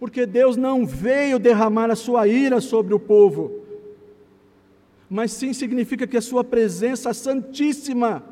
Porque 0.00 0.24
Deus 0.24 0.56
não 0.56 0.86
veio 0.86 1.38
derramar 1.38 1.90
a 1.90 1.94
sua 1.94 2.26
ira 2.26 2.58
sobre 2.58 2.94
o 2.94 2.98
povo, 2.98 3.66
mas 5.10 5.30
sim 5.32 5.52
significa 5.52 6.06
que 6.06 6.16
a 6.16 6.22
sua 6.22 6.42
presença 6.42 7.12
santíssima 7.12 8.24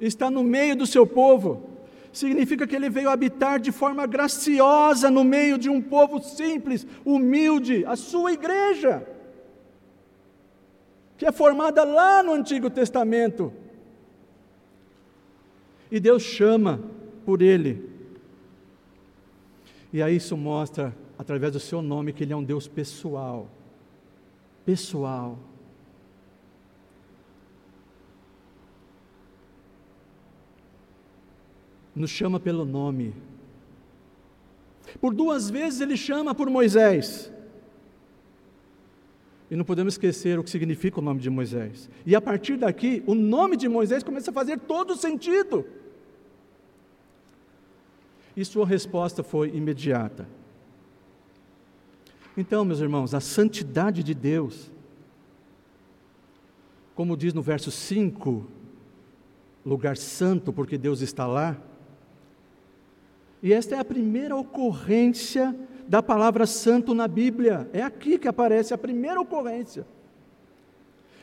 está 0.00 0.30
no 0.30 0.42
meio 0.42 0.74
do 0.74 0.86
seu 0.86 1.06
povo 1.06 1.67
significa 2.12 2.66
que 2.66 2.74
ele 2.74 2.88
veio 2.88 3.10
habitar 3.10 3.60
de 3.60 3.72
forma 3.72 4.06
graciosa 4.06 5.10
no 5.10 5.24
meio 5.24 5.58
de 5.58 5.68
um 5.68 5.80
povo 5.80 6.20
simples, 6.20 6.86
humilde, 7.04 7.84
a 7.84 7.96
sua 7.96 8.32
igreja, 8.32 9.06
que 11.16 11.26
é 11.26 11.32
formada 11.32 11.84
lá 11.84 12.22
no 12.22 12.32
Antigo 12.32 12.70
Testamento. 12.70 13.52
E 15.90 15.98
Deus 15.98 16.22
chama 16.22 16.80
por 17.24 17.42
ele. 17.42 17.88
E 19.92 20.02
aí 20.02 20.16
isso 20.16 20.36
mostra, 20.36 20.94
através 21.18 21.52
do 21.52 21.60
seu 21.60 21.80
nome, 21.80 22.12
que 22.12 22.22
ele 22.22 22.32
é 22.32 22.36
um 22.36 22.44
Deus 22.44 22.68
pessoal. 22.68 23.48
Pessoal. 24.64 25.38
Nos 31.98 32.10
chama 32.10 32.38
pelo 32.38 32.64
nome. 32.64 33.14
Por 35.00 35.14
duas 35.14 35.50
vezes 35.50 35.80
ele 35.80 35.96
chama 35.96 36.34
por 36.34 36.48
Moisés. 36.48 37.30
E 39.50 39.56
não 39.56 39.64
podemos 39.64 39.94
esquecer 39.94 40.38
o 40.38 40.44
que 40.44 40.50
significa 40.50 41.00
o 41.00 41.02
nome 41.02 41.20
de 41.20 41.30
Moisés. 41.30 41.88
E 42.04 42.14
a 42.14 42.20
partir 42.20 42.56
daqui, 42.56 43.02
o 43.06 43.14
nome 43.14 43.56
de 43.56 43.68
Moisés 43.68 44.02
começa 44.02 44.30
a 44.30 44.34
fazer 44.34 44.58
todo 44.60 44.94
sentido. 44.94 45.64
E 48.36 48.44
sua 48.44 48.66
resposta 48.66 49.22
foi 49.22 49.48
imediata. 49.48 50.28
Então, 52.36 52.64
meus 52.64 52.80
irmãos, 52.80 53.14
a 53.14 53.20
santidade 53.20 54.02
de 54.02 54.14
Deus, 54.14 54.70
como 56.94 57.16
diz 57.16 57.34
no 57.34 57.42
verso 57.42 57.70
5, 57.70 58.46
lugar 59.64 59.96
santo, 59.96 60.52
porque 60.52 60.78
Deus 60.78 61.00
está 61.00 61.26
lá, 61.26 61.60
e 63.42 63.52
esta 63.52 63.76
é 63.76 63.78
a 63.78 63.84
primeira 63.84 64.36
ocorrência 64.36 65.54
da 65.86 66.02
palavra 66.02 66.46
santo 66.46 66.94
na 66.94 67.06
Bíblia. 67.06 67.68
É 67.72 67.82
aqui 67.82 68.18
que 68.18 68.28
aparece 68.28 68.74
a 68.74 68.78
primeira 68.78 69.20
ocorrência. 69.20 69.86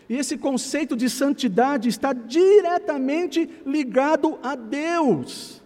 E 0.07 0.15
esse 0.15 0.37
conceito 0.37 0.95
de 0.95 1.09
santidade 1.09 1.89
está 1.89 2.13
diretamente 2.13 3.49
ligado 3.65 4.39
a 4.41 4.55
Deus. 4.55 5.61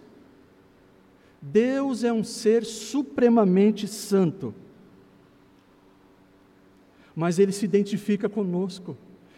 Deus 1.40 2.04
é 2.04 2.12
um 2.12 2.24
ser 2.24 2.64
supremamente 2.64 3.86
santo. 3.86 4.54
Mas 7.14 7.38
ele 7.38 7.52
se 7.52 7.64
identifica 7.64 8.28
conosco, 8.28 8.96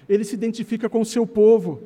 ele 0.08 0.24
se 0.24 0.34
identifica 0.34 0.88
com 0.88 1.00
o 1.00 1.06
seu 1.06 1.26
povo. 1.26 1.82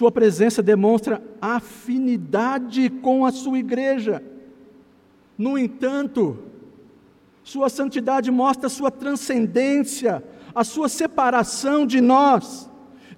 Sua 0.00 0.10
presença 0.10 0.62
demonstra 0.62 1.22
afinidade 1.42 2.88
com 2.88 3.26
a 3.26 3.30
sua 3.30 3.58
igreja. 3.58 4.24
No 5.36 5.58
entanto, 5.58 6.38
sua 7.44 7.68
santidade 7.68 8.30
mostra 8.30 8.68
a 8.68 8.70
sua 8.70 8.90
transcendência, 8.90 10.24
a 10.54 10.64
sua 10.64 10.88
separação 10.88 11.84
de 11.84 12.00
nós. 12.00 12.66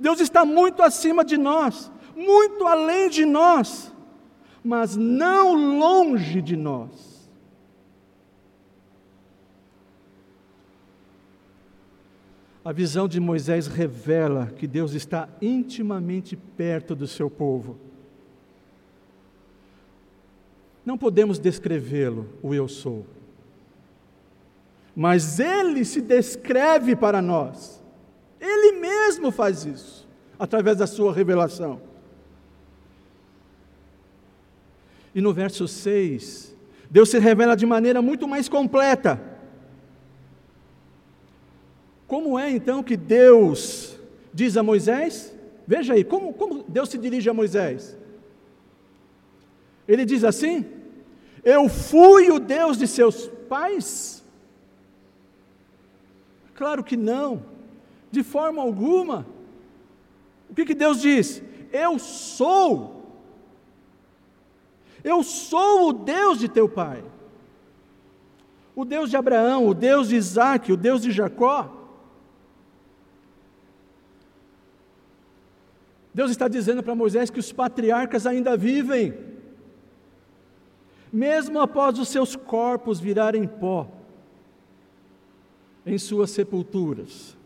Deus 0.01 0.19
está 0.19 0.45
muito 0.45 0.83
acima 0.83 1.25
de 1.25 1.37
nós, 1.37 1.89
muito 2.17 2.67
além 2.67 3.09
de 3.09 3.25
nós, 3.25 3.93
mas 4.65 4.97
não 4.97 5.55
longe 5.55 6.43
de 6.43 6.57
nós. 6.57 7.12
A 12.65 12.71
visão 12.71 13.09
de 13.09 13.19
Moisés 13.19 13.67
revela 13.67 14.47
que 14.57 14.67
Deus 14.67 14.93
está 14.93 15.29
intimamente 15.41 16.37
perto 16.37 16.95
do 16.95 17.09
seu 17.09 17.29
povo. 17.29 17.77
Não 20.85 20.97
podemos 20.97 21.39
descrevê-lo, 21.39 22.29
o 22.41 22.55
eu 22.55 22.69
sou. 22.69 23.05
Mas 24.95 25.41
ele 25.41 25.85
se 25.85 26.01
descreve 26.01 26.95
para 26.95 27.21
nós. 27.21 27.83
Ele 28.41 28.79
mesmo 28.79 29.31
faz 29.31 29.65
isso, 29.65 30.09
através 30.39 30.79
da 30.79 30.87
sua 30.87 31.13
revelação. 31.13 31.81
E 35.15 35.21
no 35.21 35.33
verso 35.33 35.67
6, 35.67 36.55
Deus 36.91 37.09
se 37.11 37.19
revela 37.19 37.57
de 37.57 37.67
maneira 37.67 38.01
muito 38.01 38.29
mais 38.29 38.49
completa. 38.49 39.32
Como 42.13 42.39
é 42.39 42.51
então 42.51 42.83
que 42.83 42.95
Deus 42.95 43.99
diz 44.35 44.59
a 44.59 44.63
Moisés? 44.63 45.35
Veja 45.67 45.95
aí, 45.95 46.05
como, 46.05 46.35
como 46.35 46.63
Deus 46.69 46.91
se 46.91 46.99
dirige 46.99 47.31
a 47.31 47.33
Moisés? 47.33 47.97
Ele 49.89 50.05
diz 50.05 50.23
assim: 50.23 50.67
Eu 51.43 51.71
fui 51.71 52.31
o 52.31 52.39
Deus 52.39 52.77
de 52.77 52.87
seus 52.87 53.29
pais? 53.49 54.23
Claro 56.55 56.85
que 56.85 56.99
não, 56.99 57.45
de 58.11 58.23
forma 58.23 58.61
alguma. 58.61 59.27
O 60.51 60.55
que, 60.55 60.67
que 60.67 60.75
Deus 60.75 61.01
diz? 61.01 61.43
Eu 61.73 61.99
sou. 61.99 63.07
Eu 65.03 65.23
sou 65.23 65.89
o 65.89 65.93
Deus 65.95 66.39
de 66.39 66.47
teu 66.47 66.69
pai. 66.69 67.03
O 68.77 68.85
Deus 68.85 69.09
de 69.09 69.17
Abraão, 69.17 69.67
o 69.67 69.73
Deus 69.73 70.11
de 70.11 70.17
Isaac, 70.17 70.71
o 70.71 70.77
Deus 70.77 71.01
de 71.01 71.11
Jacó. 71.11 71.79
Deus 76.15 76.31
está 76.31 76.47
dizendo 76.47 76.83
para 76.83 76.95
Moisés 76.95 77.31
que 77.31 77.41
os 77.41 77.53
patriarcas 77.53 78.27
ainda 78.27 78.57
vivem, 78.57 79.15
mesmo 81.13 81.61
após 81.61 81.99
os 81.99 82.09
seus 82.09 82.37
corpos 82.37 83.01
virarem 83.01 83.47
pó 83.47 83.89
em 85.87 85.99
suas 85.99 86.31
sepulturas. 86.31 87.37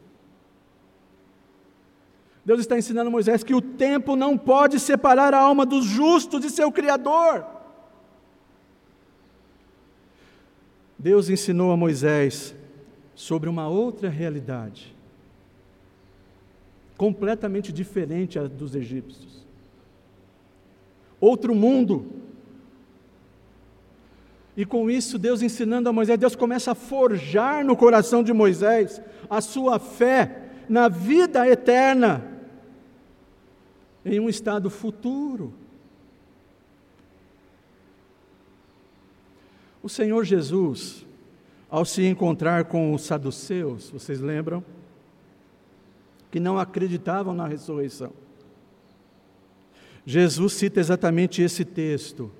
Deus 2.44 2.60
está 2.60 2.78
ensinando 2.78 3.10
Moisés 3.10 3.42
que 3.42 3.54
o 3.54 3.60
tempo 3.60 4.14
não 4.14 4.36
pode 4.38 4.78
separar 4.78 5.34
a 5.34 5.40
alma 5.40 5.66
dos 5.66 5.84
justos 5.84 6.40
de 6.40 6.50
seu 6.50 6.70
Criador. 6.70 7.44
Deus 10.98 11.28
ensinou 11.28 11.72
a 11.72 11.76
Moisés 11.76 12.54
sobre 13.14 13.48
uma 13.48 13.68
outra 13.68 14.08
realidade 14.08 14.95
completamente 16.96 17.72
diferente 17.72 18.38
dos 18.38 18.74
egípcios. 18.74 19.44
Outro 21.20 21.54
mundo. 21.54 22.06
E 24.56 24.64
com 24.64 24.90
isso, 24.90 25.18
Deus 25.18 25.42
ensinando 25.42 25.88
a 25.88 25.92
Moisés, 25.92 26.18
Deus 26.18 26.34
começa 26.34 26.72
a 26.72 26.74
forjar 26.74 27.64
no 27.64 27.76
coração 27.76 28.22
de 28.22 28.32
Moisés 28.32 29.00
a 29.28 29.40
sua 29.40 29.78
fé 29.78 30.44
na 30.68 30.88
vida 30.88 31.46
eterna, 31.48 32.24
em 34.04 34.18
um 34.18 34.28
estado 34.28 34.70
futuro. 34.70 35.52
O 39.82 39.88
Senhor 39.88 40.24
Jesus, 40.24 41.06
ao 41.70 41.84
se 41.84 42.04
encontrar 42.04 42.64
com 42.64 42.92
os 42.94 43.02
saduceus, 43.02 43.90
vocês 43.90 44.20
lembram? 44.20 44.64
Que 46.30 46.40
não 46.40 46.58
acreditavam 46.58 47.34
na 47.34 47.46
ressurreição. 47.46 48.12
Jesus 50.04 50.52
cita 50.52 50.78
exatamente 50.78 51.42
esse 51.42 51.64
texto 51.64 52.30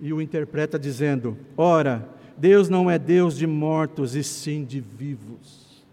e 0.00 0.12
o 0.12 0.20
interpreta 0.20 0.76
dizendo: 0.76 1.38
Ora, 1.56 2.08
Deus 2.36 2.68
não 2.68 2.90
é 2.90 2.98
Deus 2.98 3.36
de 3.36 3.46
mortos 3.46 4.16
e 4.16 4.24
sim 4.24 4.64
de 4.64 4.80
vivos, 4.80 5.84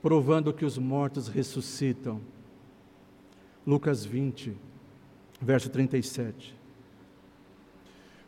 provando 0.00 0.52
que 0.54 0.64
os 0.64 0.78
mortos 0.78 1.28
ressuscitam. 1.28 2.20
Lucas 3.66 4.06
20, 4.06 4.56
verso 5.40 5.68
37. 5.68 6.56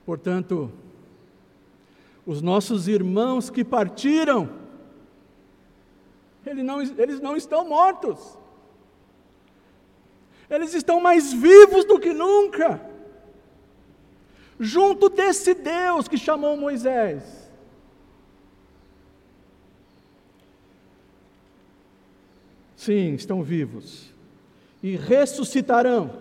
Portanto, 0.05 0.71
os 2.27 2.43
nossos 2.43 2.87
irmãos 2.87 3.49
que 3.49 3.65
partiram, 3.65 4.62
eles 6.45 6.64
não, 6.64 6.82
eles 6.82 7.20
não 7.20 7.36
estão 7.36 7.68
mortos. 7.68 8.38
Eles 10.51 10.74
estão 10.74 11.01
mais 11.01 11.32
vivos 11.32 11.84
do 11.84 11.99
que 11.99 12.12
nunca. 12.12 12.80
Junto 14.59 15.09
desse 15.09 15.55
Deus 15.55 16.09
que 16.09 16.18
chamou 16.18 16.57
Moisés. 16.57 17.51
Sim, 22.76 23.14
estão 23.14 23.43
vivos. 23.43 24.12
E 24.82 24.97
ressuscitarão. 24.97 26.20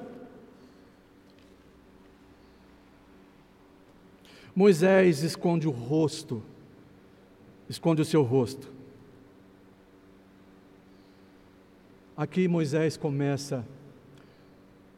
Moisés 4.56 5.24
esconde 5.24 5.68
o 5.68 5.72
rosto, 5.72 6.44
esconde 7.68 8.02
o 8.02 8.06
seu 8.06 8.22
rosto 8.22 8.81
Aqui 12.22 12.48
Moisés 12.48 12.98
começa 12.98 13.66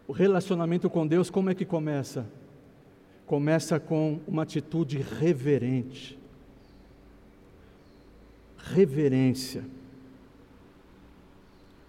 o 0.06 0.12
relacionamento 0.12 0.90
com 0.90 1.08
Deus, 1.08 1.30
como 1.30 1.50
é 1.50 1.56
que 1.56 1.64
começa? 1.64 2.30
Começa 3.26 3.80
com 3.80 4.20
uma 4.28 4.44
atitude 4.44 4.98
reverente. 4.98 6.20
Reverência. 8.58 9.64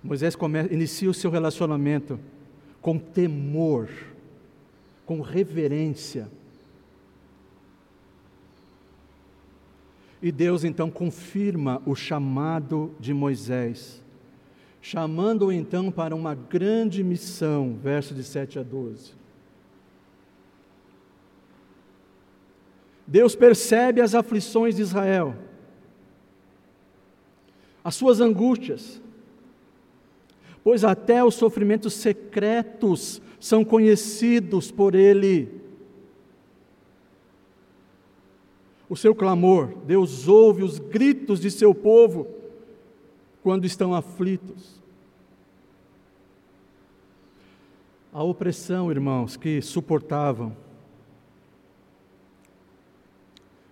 Moisés 0.05 0.37
come, 0.37 0.69
inicia 0.69 1.11
o 1.11 1.15
seu 1.15 1.33
relacionamento 1.33 2.21
com 2.81 2.97
temor, 2.97 3.89
com 5.05 5.21
reverência. 5.21 6.29
E 10.23 10.31
Deus 10.31 10.63
então 10.63 10.89
confirma 10.89 11.83
o 11.85 11.97
chamado 11.97 12.95
de 13.01 13.13
Moisés 13.13 14.04
chamando-o 14.85 15.51
então 15.51 15.91
para 15.91 16.15
uma 16.15 16.35
grande 16.35 17.03
missão, 17.03 17.75
verso 17.83 18.15
de 18.15 18.23
7 18.23 18.59
a 18.59 18.63
12. 18.63 19.13
Deus 23.07 23.35
percebe 23.35 24.03
as 24.03 24.15
aflições 24.15 24.77
de 24.77 24.83
Israel, 24.83 25.35
as 27.83 27.95
suas 27.95 28.21
angústias, 28.21 29.01
pois 30.63 30.85
até 30.85 31.25
os 31.25 31.35
sofrimentos 31.35 31.95
secretos 31.95 33.23
são 33.41 33.65
conhecidos 33.65 34.71
por 34.71 34.95
Ele. 34.95 35.63
O 38.87 38.95
seu 38.95 39.15
clamor, 39.15 39.79
Deus 39.87 40.29
ouve 40.29 40.63
os 40.63 40.79
gritos 40.79 41.41
de 41.41 41.51
seu 41.51 41.75
povo 41.75 42.44
quando 43.45 43.67
estão 43.67 43.95
aflitos. 43.95 44.83
A 48.11 48.23
opressão, 48.23 48.91
irmãos, 48.91 49.37
que 49.37 49.61
suportavam, 49.61 50.57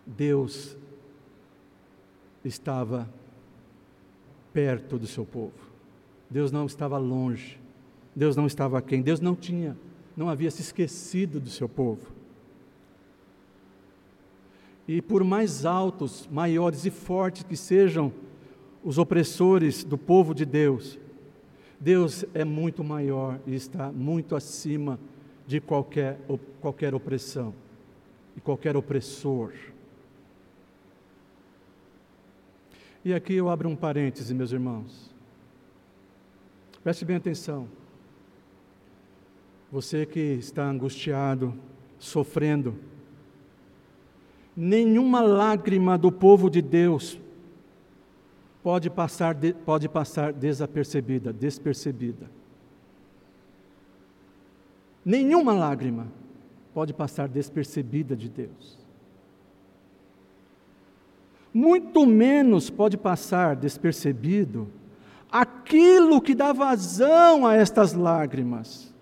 Deus 0.04 0.76
estava 2.44 3.08
perto 4.52 4.98
do 4.98 5.06
seu 5.06 5.24
povo. 5.24 5.54
Deus 6.28 6.52
não 6.52 6.66
estava 6.66 6.98
longe. 6.98 7.58
Deus 8.14 8.36
não 8.36 8.46
estava 8.46 8.76
aquém. 8.76 9.00
Deus 9.00 9.20
não 9.20 9.34
tinha, 9.34 9.74
não 10.14 10.28
havia 10.28 10.50
se 10.50 10.60
esquecido 10.60 11.40
do 11.40 11.48
seu 11.48 11.66
povo. 11.66 12.12
E 14.86 15.00
por 15.00 15.24
mais 15.24 15.64
altos, 15.64 16.28
maiores 16.30 16.84
e 16.84 16.90
fortes 16.90 17.44
que 17.44 17.56
sejam 17.56 18.12
os 18.84 18.98
opressores 18.98 19.84
do 19.84 19.96
povo 19.96 20.34
de 20.34 20.44
Deus, 20.44 20.98
Deus 21.78 22.24
é 22.34 22.44
muito 22.44 22.82
maior 22.82 23.40
e 23.46 23.54
está 23.54 23.90
muito 23.92 24.36
acima 24.36 24.98
de 25.46 25.60
qualquer, 25.60 26.18
qualquer 26.60 26.94
opressão 26.94 27.54
e 28.36 28.40
qualquer 28.40 28.76
opressor. 28.76 29.52
E 33.04 33.12
aqui 33.12 33.34
eu 33.34 33.48
abro 33.48 33.68
um 33.68 33.74
parêntese, 33.74 34.32
meus 34.32 34.52
irmãos. 34.52 35.12
Preste 36.84 37.04
bem 37.04 37.16
atenção. 37.16 37.68
Você 39.70 40.06
que 40.06 40.20
está 40.20 40.68
angustiado, 40.68 41.54
sofrendo, 41.98 42.76
nenhuma 44.56 45.20
lágrima 45.20 45.96
do 45.96 46.12
povo 46.12 46.48
de 46.48 46.62
Deus 46.62 47.18
pode 48.62 48.88
passar, 48.88 49.34
de, 49.34 49.52
pode 49.52 49.88
passar 49.88 50.32
desapercebida, 50.32 51.32
despercebida. 51.32 52.30
Nenhuma 55.04 55.52
lágrima 55.52 56.06
pode 56.72 56.94
passar 56.94 57.28
despercebida 57.28 58.14
de 58.14 58.28
Deus. 58.28 58.78
Muito 61.52 62.06
menos 62.06 62.70
pode 62.70 62.96
passar 62.96 63.56
despercebido 63.56 64.68
aquilo 65.30 66.20
que 66.20 66.34
dá 66.34 66.52
vazão 66.52 67.46
a 67.46 67.54
estas 67.54 67.92
lágrimas, 67.92 68.94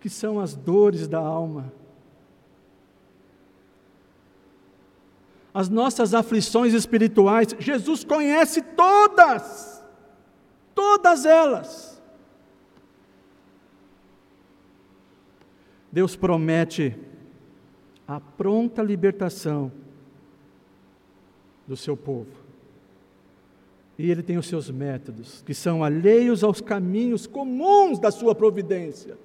que 0.00 0.08
são 0.08 0.38
as 0.38 0.54
dores 0.54 1.08
da 1.08 1.18
alma 1.18 1.72
as 5.58 5.68
nossas 5.68 6.14
aflições 6.14 6.72
espirituais, 6.72 7.48
Jesus 7.58 8.04
conhece 8.04 8.62
todas. 8.62 9.82
todas 10.72 11.26
elas. 11.26 12.00
Deus 15.90 16.14
promete 16.14 16.96
a 18.06 18.20
pronta 18.20 18.84
libertação 18.84 19.72
do 21.66 21.76
seu 21.76 21.96
povo. 21.96 22.30
E 23.98 24.08
ele 24.12 24.22
tem 24.22 24.38
os 24.38 24.46
seus 24.46 24.70
métodos, 24.70 25.42
que 25.42 25.54
são 25.54 25.82
alheios 25.82 26.44
aos 26.44 26.60
caminhos 26.60 27.26
comuns 27.26 27.98
da 27.98 28.12
sua 28.12 28.32
providência, 28.32 29.18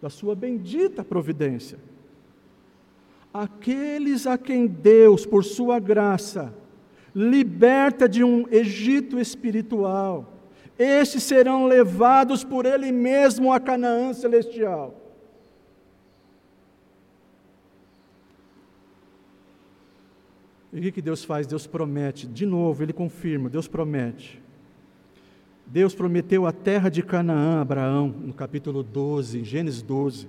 da 0.00 0.08
sua 0.08 0.36
bendita 0.36 1.02
providência. 1.02 1.95
Aqueles 3.38 4.26
a 4.26 4.38
quem 4.38 4.66
Deus, 4.66 5.26
por 5.26 5.44
sua 5.44 5.78
graça, 5.78 6.54
liberta 7.14 8.08
de 8.08 8.24
um 8.24 8.46
Egito 8.50 9.18
espiritual, 9.18 10.32
estes 10.78 11.22
serão 11.22 11.66
levados 11.66 12.42
por 12.42 12.64
Ele 12.64 12.90
mesmo 12.90 13.52
a 13.52 13.60
Canaã 13.60 14.14
celestial. 14.14 14.98
E 20.72 20.78
o 20.78 20.82
que, 20.82 20.92
que 20.92 21.02
Deus 21.02 21.22
faz? 21.22 21.46
Deus 21.46 21.66
promete, 21.66 22.26
de 22.26 22.46
novo, 22.46 22.82
Ele 22.82 22.92
confirma, 22.94 23.50
Deus 23.50 23.68
promete. 23.68 24.42
Deus 25.66 25.94
prometeu 25.94 26.46
a 26.46 26.52
terra 26.52 26.88
de 26.88 27.02
Canaã 27.02 27.58
a 27.58 27.60
Abraão, 27.60 28.08
no 28.08 28.32
capítulo 28.32 28.82
12, 28.82 29.44
Gênesis 29.44 29.82
12. 29.82 30.26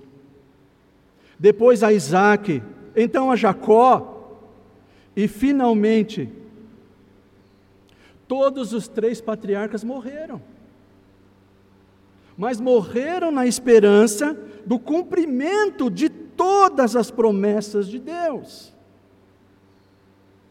Depois 1.38 1.82
a 1.82 1.90
Isaac, 1.90 2.60
então 2.94 3.30
a 3.30 3.36
Jacó, 3.36 4.14
e 5.16 5.26
finalmente, 5.26 6.30
todos 8.26 8.72
os 8.72 8.86
três 8.86 9.20
patriarcas 9.20 9.82
morreram. 9.82 10.40
Mas 12.36 12.60
morreram 12.60 13.32
na 13.32 13.46
esperança 13.46 14.38
do 14.64 14.78
cumprimento 14.78 15.90
de 15.90 16.08
todas 16.08 16.94
as 16.94 17.10
promessas 17.10 17.88
de 17.88 17.98
Deus. 17.98 18.72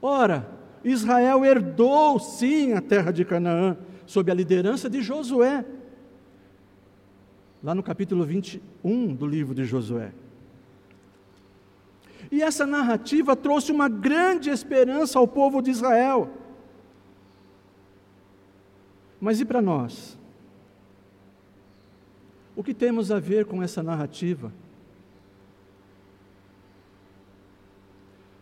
Ora, 0.02 0.50
Israel 0.84 1.46
herdou 1.46 2.20
sim 2.20 2.74
a 2.74 2.82
terra 2.82 3.12
de 3.12 3.24
Canaã, 3.24 3.78
sob 4.06 4.32
a 4.32 4.36
liderança 4.36 4.90
de 4.90 5.02
Josué. 5.02 5.64
Lá 7.64 7.74
no 7.74 7.84
capítulo 7.84 8.26
21 8.26 9.16
do 9.16 9.26
livro 9.26 9.56
de 9.56 9.66
Josué. 9.66 10.12
E 12.32 12.42
essa 12.42 12.66
narrativa 12.66 13.36
trouxe 13.36 13.72
uma 13.72 13.88
grande 13.88 14.50
esperança 14.50 15.18
ao 15.18 15.28
povo 15.28 15.62
de 15.62 15.72
Israel. 15.72 16.30
Mas 19.20 19.40
e 19.40 19.46
para 19.46 19.62
nós? 19.62 20.18
O 22.56 22.64
que 22.64 22.74
temos 22.74 23.12
a 23.12 23.20
ver 23.20 23.46
com 23.46 23.62
essa 23.62 23.82
narrativa? 23.82 24.52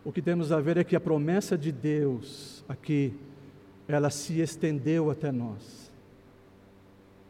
O 0.04 0.12
que 0.12 0.22
temos 0.22 0.52
a 0.52 0.60
ver 0.60 0.76
é 0.76 0.84
que 0.84 0.96
a 0.96 1.00
promessa 1.00 1.58
de 1.58 1.72
Deus 1.72 2.64
aqui, 2.68 3.12
ela 3.88 4.08
se 4.08 4.40
estendeu 4.40 5.10
até 5.10 5.32
nós. 5.32 5.92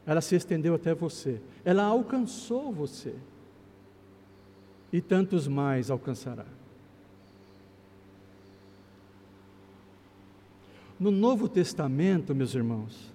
Ela 0.07 0.21
se 0.21 0.37
estendeu 0.37 0.75
até 0.75 0.95
você. 0.95 1.41
Ela 1.65 1.85
alcançou 1.85 2.73
você. 2.73 3.15
E 4.97 5.01
tantos 5.03 5.47
mais 5.47 5.91
alcançará. 5.91 6.47
No 10.99 11.11
Novo 11.11 11.51
Testamento, 11.51 12.35
meus 12.35 12.55
irmãos, 12.55 13.13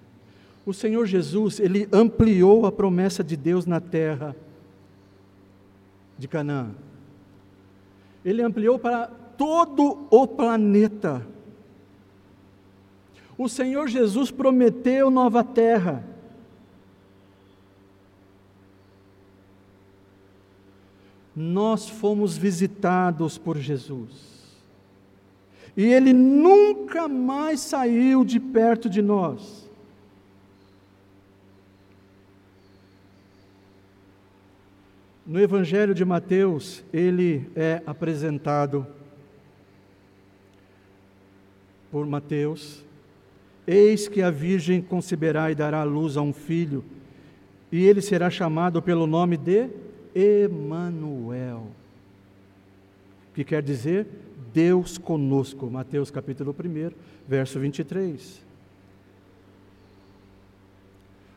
o 0.64 0.72
Senhor 0.72 1.06
Jesus, 1.06 1.58
ele 1.58 1.88
ampliou 1.92 2.66
a 2.66 2.70
promessa 2.70 3.24
de 3.24 3.36
Deus 3.36 3.66
na 3.66 3.80
terra 3.80 4.36
de 6.16 6.28
Canaã. 6.28 6.70
Ele 8.24 8.42
ampliou 8.42 8.78
para 8.78 9.08
todo 9.36 10.06
o 10.08 10.24
planeta. 10.24 11.26
O 13.36 13.48
Senhor 13.48 13.88
Jesus 13.88 14.30
prometeu 14.30 15.10
nova 15.10 15.42
terra. 15.42 16.04
Nós 21.42 21.88
fomos 21.88 22.36
visitados 22.36 23.36
por 23.36 23.58
Jesus. 23.58 24.10
E 25.76 25.84
Ele 25.84 26.12
nunca 26.12 27.08
mais 27.08 27.58
saiu 27.58 28.24
de 28.24 28.38
perto 28.38 28.88
de 28.88 29.02
nós. 29.02 29.68
No 35.26 35.40
Evangelho 35.40 35.94
de 35.94 36.04
Mateus, 36.04 36.84
ele 36.92 37.48
é 37.56 37.82
apresentado 37.86 38.86
por 41.90 42.06
Mateus: 42.06 42.84
Eis 43.66 44.08
que 44.08 44.20
a 44.20 44.30
Virgem 44.30 44.82
conceberá 44.82 45.50
e 45.50 45.54
dará 45.54 45.84
luz 45.84 46.16
a 46.16 46.22
um 46.22 46.32
filho, 46.32 46.84
e 47.70 47.84
ele 47.84 48.00
será 48.00 48.30
chamado 48.30 48.82
pelo 48.82 49.06
nome 49.06 49.36
de 49.36 49.70
Emanuel, 50.14 51.66
que 53.34 53.44
quer 53.44 53.62
dizer 53.62 54.06
Deus 54.52 54.98
conosco. 54.98 55.70
Mateus 55.70 56.10
capítulo 56.10 56.54
1, 56.58 56.92
verso 57.26 57.58
23. 57.58 58.42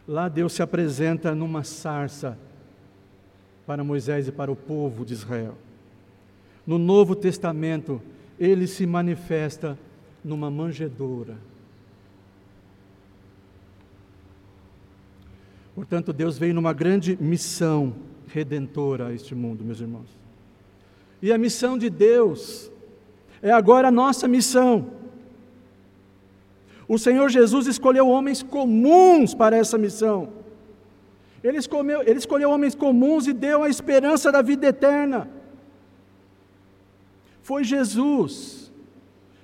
Lá 0.07 0.27
Deus 0.27 0.53
se 0.53 0.61
apresenta 0.61 1.33
numa 1.33 1.63
sarça 1.63 2.37
para 3.65 3.83
Moisés 3.83 4.27
e 4.27 4.31
para 4.31 4.51
o 4.51 4.55
povo 4.55 5.03
de 5.03 5.13
Israel. 5.13 5.55
No 6.65 6.77
Novo 6.77 7.15
Testamento, 7.15 8.01
ele 8.39 8.67
se 8.67 8.85
manifesta 8.85 9.77
numa 10.23 10.51
manjedoura. 10.51 11.37
Portanto, 15.73 16.13
Deus 16.13 16.37
veio 16.37 16.53
numa 16.53 16.73
grande 16.73 17.17
missão 17.19 17.93
redentora 18.35 19.07
a 19.07 19.13
este 19.13 19.33
mundo, 19.33 19.63
meus 19.63 19.79
irmãos. 19.79 20.09
E 21.21 21.31
a 21.31 21.37
missão 21.37 21.77
de 21.77 21.89
Deus 21.89 22.69
é 23.41 23.49
agora 23.49 23.87
a 23.87 23.91
nossa 23.91 24.27
missão. 24.27 24.91
O 26.85 26.97
Senhor 26.99 27.29
Jesus 27.29 27.65
escolheu 27.65 28.09
homens 28.09 28.43
comuns 28.43 29.33
para 29.33 29.55
essa 29.55 29.77
missão. 29.77 30.33
Ele 31.41 31.59
escolheu, 31.59 32.01
ele 32.01 32.19
escolheu 32.19 32.49
homens 32.49 32.75
comuns 32.75 33.25
e 33.25 33.31
deu 33.31 33.63
a 33.63 33.69
esperança 33.69 34.29
da 34.33 34.41
vida 34.41 34.67
eterna. 34.67 35.29
Foi 37.41 37.63
Jesus 37.63 38.69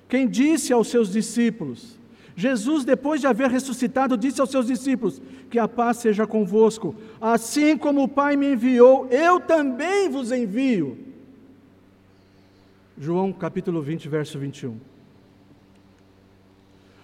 quem 0.10 0.28
disse 0.28 0.74
aos 0.74 0.90
seus 0.90 1.10
discípulos, 1.10 1.98
Jesus, 2.36 2.86
depois 2.86 3.20
de 3.20 3.28
haver 3.28 3.50
ressuscitado, 3.50 4.18
disse 4.18 4.40
aos 4.40 4.50
seus 4.50 4.68
discípulos: 4.68 5.22
Que 5.50 5.60
a 5.60 5.68
paz 5.68 5.98
seja 5.98 6.26
convosco, 6.26 6.96
assim 7.20 7.78
como 7.78 8.04
o 8.04 8.08
Pai 8.08 8.36
me 8.36 8.54
enviou, 8.54 9.08
eu 9.08 9.40
também 9.40 10.10
vos 10.10 10.32
envio. 10.32 10.98
João 12.98 13.34
capítulo 13.34 13.82
20, 13.82 14.08
verso 14.08 14.40
21. 14.40 14.78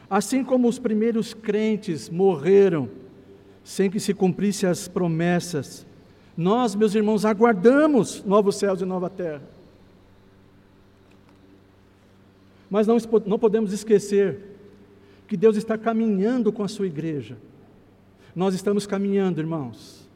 Assim 0.09 0.43
como 0.43 0.67
os 0.67 0.79
primeiros 0.79 1.33
crentes 1.33 2.09
morreram 2.09 2.89
sem 3.63 3.89
que 3.89 3.99
se 3.99 4.13
cumprissem 4.13 4.69
as 4.69 4.87
promessas, 4.87 5.85
nós, 6.37 6.75
meus 6.75 6.95
irmãos, 6.95 7.25
aguardamos 7.25 8.23
novos 8.23 8.55
céus 8.55 8.79
e 8.79 8.85
nova 8.85 9.09
terra. 9.09 9.41
Mas 12.69 12.85
não, 12.85 12.97
não 13.25 13.39
podemos 13.39 13.73
esquecer 13.73 14.56
que 15.27 15.35
Deus 15.37 15.57
está 15.57 15.77
caminhando 15.77 16.51
com 16.51 16.63
a 16.63 16.67
sua 16.67 16.87
igreja. 16.87 17.37
Nós 18.35 18.53
estamos 18.53 18.87
caminhando, 18.87 19.39
irmãos. 19.39 20.07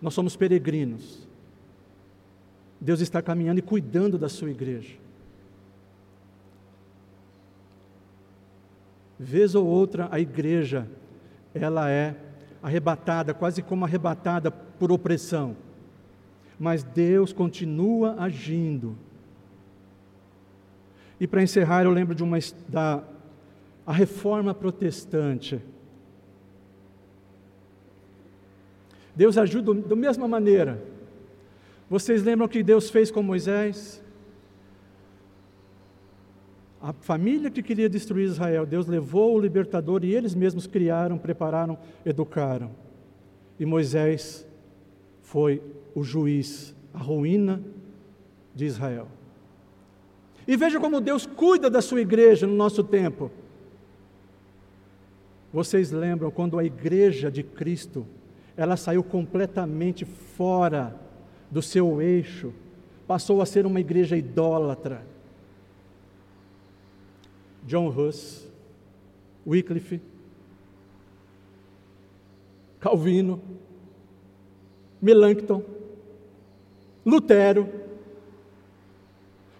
Nós 0.00 0.14
somos 0.14 0.36
peregrinos. 0.36 1.28
Deus 2.80 3.00
está 3.00 3.22
caminhando 3.22 3.58
e 3.58 3.62
cuidando 3.62 4.18
da 4.18 4.28
sua 4.28 4.50
igreja. 4.50 4.96
Vez 9.18 9.54
ou 9.54 9.66
outra, 9.66 10.08
a 10.10 10.18
igreja, 10.18 10.88
ela 11.54 11.90
é 11.90 12.16
arrebatada, 12.62 13.34
quase 13.34 13.62
como 13.62 13.84
arrebatada 13.84 14.50
por 14.50 14.90
opressão. 14.90 15.56
Mas 16.58 16.82
Deus 16.82 17.32
continua 17.32 18.16
agindo 18.18 18.96
e 21.20 21.26
para 21.26 21.42
encerrar, 21.42 21.84
eu 21.84 21.90
lembro 21.90 22.14
de 22.14 22.24
uma 22.24 22.38
da 22.66 23.02
a 23.86 23.92
reforma 23.92 24.54
protestante. 24.54 25.60
Deus 29.14 29.36
ajuda 29.36 29.74
da 29.74 29.96
mesma 29.96 30.26
maneira. 30.28 30.82
Vocês 31.88 32.22
lembram 32.22 32.48
que 32.48 32.62
Deus 32.62 32.88
fez 32.88 33.10
com 33.10 33.22
Moisés? 33.22 34.02
A 36.80 36.92
família 36.92 37.50
que 37.50 37.62
queria 37.62 37.88
destruir 37.88 38.24
Israel, 38.24 38.64
Deus 38.64 38.86
levou 38.86 39.34
o 39.34 39.40
libertador 39.40 40.02
e 40.04 40.14
eles 40.14 40.34
mesmos 40.34 40.66
criaram, 40.66 41.18
prepararam, 41.18 41.76
educaram. 42.06 42.70
E 43.58 43.66
Moisés 43.66 44.46
foi 45.20 45.62
o 45.94 46.02
juiz, 46.02 46.74
a 46.94 46.98
ruína 46.98 47.62
de 48.54 48.64
Israel. 48.64 49.08
E 50.48 50.56
veja 50.56 50.80
como 50.80 51.00
Deus 51.00 51.26
cuida 51.26 51.68
da 51.68 51.82
sua 51.82 52.00
igreja 52.00 52.46
no 52.46 52.54
nosso 52.54 52.82
tempo. 52.82 53.30
Vocês 55.52 55.90
lembram 55.90 56.30
quando 56.30 56.58
a 56.58 56.64
igreja 56.64 57.30
de 57.30 57.42
Cristo, 57.42 58.06
ela 58.56 58.76
saiu 58.76 59.02
completamente 59.02 60.04
fora 60.04 60.94
do 61.50 61.60
seu 61.60 62.00
eixo, 62.00 62.52
passou 63.06 63.42
a 63.42 63.46
ser 63.46 63.66
uma 63.66 63.80
igreja 63.80 64.16
idólatra. 64.16 65.04
John 67.64 67.88
Huss, 67.88 68.48
Wycliffe, 69.46 70.00
Calvino, 72.78 73.40
Melanchthon, 75.02 75.62
Lutero, 77.04 77.68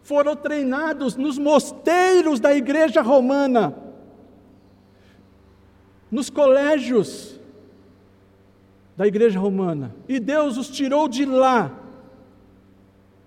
foram 0.03 0.37
treinados 0.37 1.17
nos 1.17 1.39
mosteiros 1.39 2.41
da 2.41 2.55
igreja 2.55 3.03
romana, 3.03 3.77
nos 6.11 6.31
colégios 6.31 7.39
da 8.97 9.07
igreja 9.07 9.39
romana, 9.39 9.95
e 10.09 10.21
Deus 10.21 10.57
os 10.57 10.69
tirou 10.69 11.09
de 11.09 11.25
lá 11.25 11.79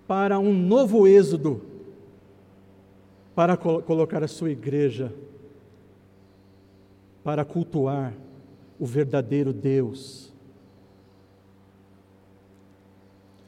para 0.08 0.38
um 0.40 0.54
novo 0.54 1.08
êxodo, 1.08 1.62
para 3.34 3.58
colocar 3.58 4.24
a 4.24 4.28
sua 4.28 4.52
igreja 4.52 5.12
para 7.24 7.46
cultuar 7.46 8.14
o 8.78 8.86
verdadeiro 8.86 9.54
Deus. 9.54 10.32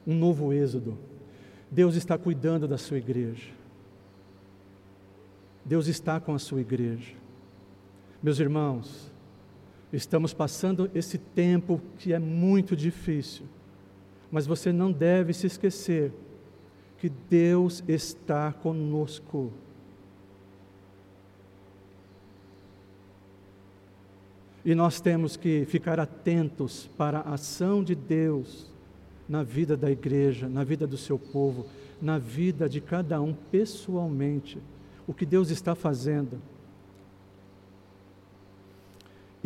Um 0.06 0.14
novo 0.14 0.52
êxodo. 0.52 0.96
Deus 1.70 1.94
está 1.94 2.16
cuidando 2.16 2.66
da 2.66 2.78
sua 2.78 2.96
igreja. 2.96 3.50
Deus 5.64 5.88
está 5.88 6.18
com 6.20 6.32
a 6.32 6.38
sua 6.38 6.60
igreja. 6.60 7.12
Meus 8.22 8.38
irmãos, 8.38 9.12
estamos 9.96 10.34
passando 10.34 10.90
esse 10.94 11.16
tempo 11.16 11.80
que 11.98 12.12
é 12.12 12.18
muito 12.18 12.76
difícil, 12.76 13.46
mas 14.30 14.46
você 14.46 14.72
não 14.72 14.92
deve 14.92 15.32
se 15.32 15.46
esquecer 15.46 16.12
que 16.98 17.08
Deus 17.08 17.82
está 17.88 18.52
conosco. 18.52 19.52
E 24.64 24.74
nós 24.74 25.00
temos 25.00 25.36
que 25.36 25.64
ficar 25.64 26.00
atentos 26.00 26.90
para 26.98 27.20
a 27.20 27.34
ação 27.34 27.84
de 27.84 27.94
Deus 27.94 28.70
na 29.28 29.42
vida 29.42 29.76
da 29.76 29.90
igreja, 29.90 30.48
na 30.48 30.64
vida 30.64 30.86
do 30.86 30.96
seu 30.96 31.18
povo, 31.18 31.66
na 32.02 32.18
vida 32.18 32.68
de 32.68 32.80
cada 32.80 33.20
um 33.20 33.32
pessoalmente. 33.32 34.58
O 35.06 35.14
que 35.14 35.24
Deus 35.24 35.50
está 35.50 35.74
fazendo. 35.74 36.40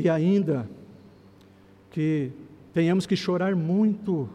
E 0.00 0.08
ainda 0.08 0.68
que 1.90 2.32
tenhamos 2.72 3.06
que 3.06 3.14
chorar 3.14 3.54
muito, 3.54 4.28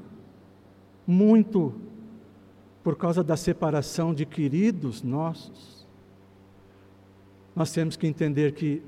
muito, 1.07 1.73
por 2.83 2.95
causa 2.95 3.23
da 3.23 3.35
separação 3.35 4.13
de 4.13 4.25
queridos 4.25 5.01
nossos, 5.01 5.87
nós 7.55 7.71
temos 7.71 7.97
que 7.97 8.05
entender 8.05 8.51
que 8.51 8.81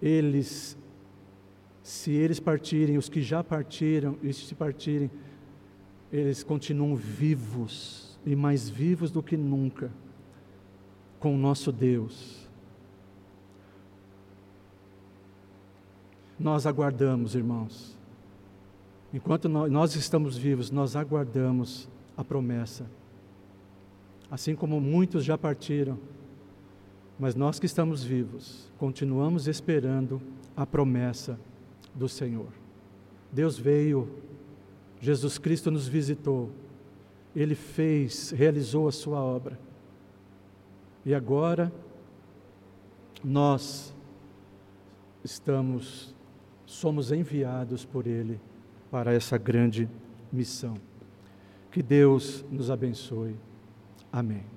eles, 0.00 0.76
se 1.82 2.12
eles 2.12 2.40
partirem, 2.40 2.96
os 2.96 3.08
que 3.08 3.20
já 3.20 3.44
partiram, 3.44 4.16
e 4.22 4.32
se 4.32 4.54
partirem, 4.54 5.10
eles 6.10 6.42
continuam 6.42 6.96
vivos 6.96 8.18
e 8.24 8.34
mais 8.34 8.70
vivos 8.70 9.10
do 9.10 9.22
que 9.22 9.36
nunca 9.36 9.90
com 11.18 11.34
o 11.34 11.38
nosso 11.38 11.70
Deus. 11.70 12.41
Nós 16.42 16.66
aguardamos, 16.66 17.36
irmãos. 17.36 17.96
Enquanto 19.14 19.48
nós 19.48 19.94
estamos 19.94 20.36
vivos, 20.36 20.72
nós 20.72 20.96
aguardamos 20.96 21.88
a 22.16 22.24
promessa. 22.24 22.84
Assim 24.28 24.56
como 24.56 24.80
muitos 24.80 25.24
já 25.24 25.38
partiram, 25.38 25.98
mas 27.16 27.36
nós 27.36 27.60
que 27.60 27.66
estamos 27.66 28.02
vivos, 28.02 28.68
continuamos 28.76 29.46
esperando 29.46 30.20
a 30.56 30.66
promessa 30.66 31.38
do 31.94 32.08
Senhor. 32.08 32.48
Deus 33.30 33.56
veio, 33.56 34.08
Jesus 35.00 35.38
Cristo 35.38 35.70
nos 35.70 35.86
visitou, 35.86 36.50
Ele 37.36 37.54
fez, 37.54 38.30
realizou 38.32 38.88
a 38.88 38.92
sua 38.92 39.20
obra. 39.20 39.60
E 41.06 41.14
agora, 41.14 41.72
nós 43.22 43.94
estamos, 45.22 46.12
somos 46.72 47.12
enviados 47.12 47.84
por 47.84 48.06
Ele 48.06 48.40
para 48.90 49.12
essa 49.12 49.36
grande 49.36 49.88
missão. 50.32 50.76
Que 51.70 51.82
Deus 51.82 52.44
nos 52.50 52.70
abençoe. 52.70 53.36
Amém. 54.12 54.51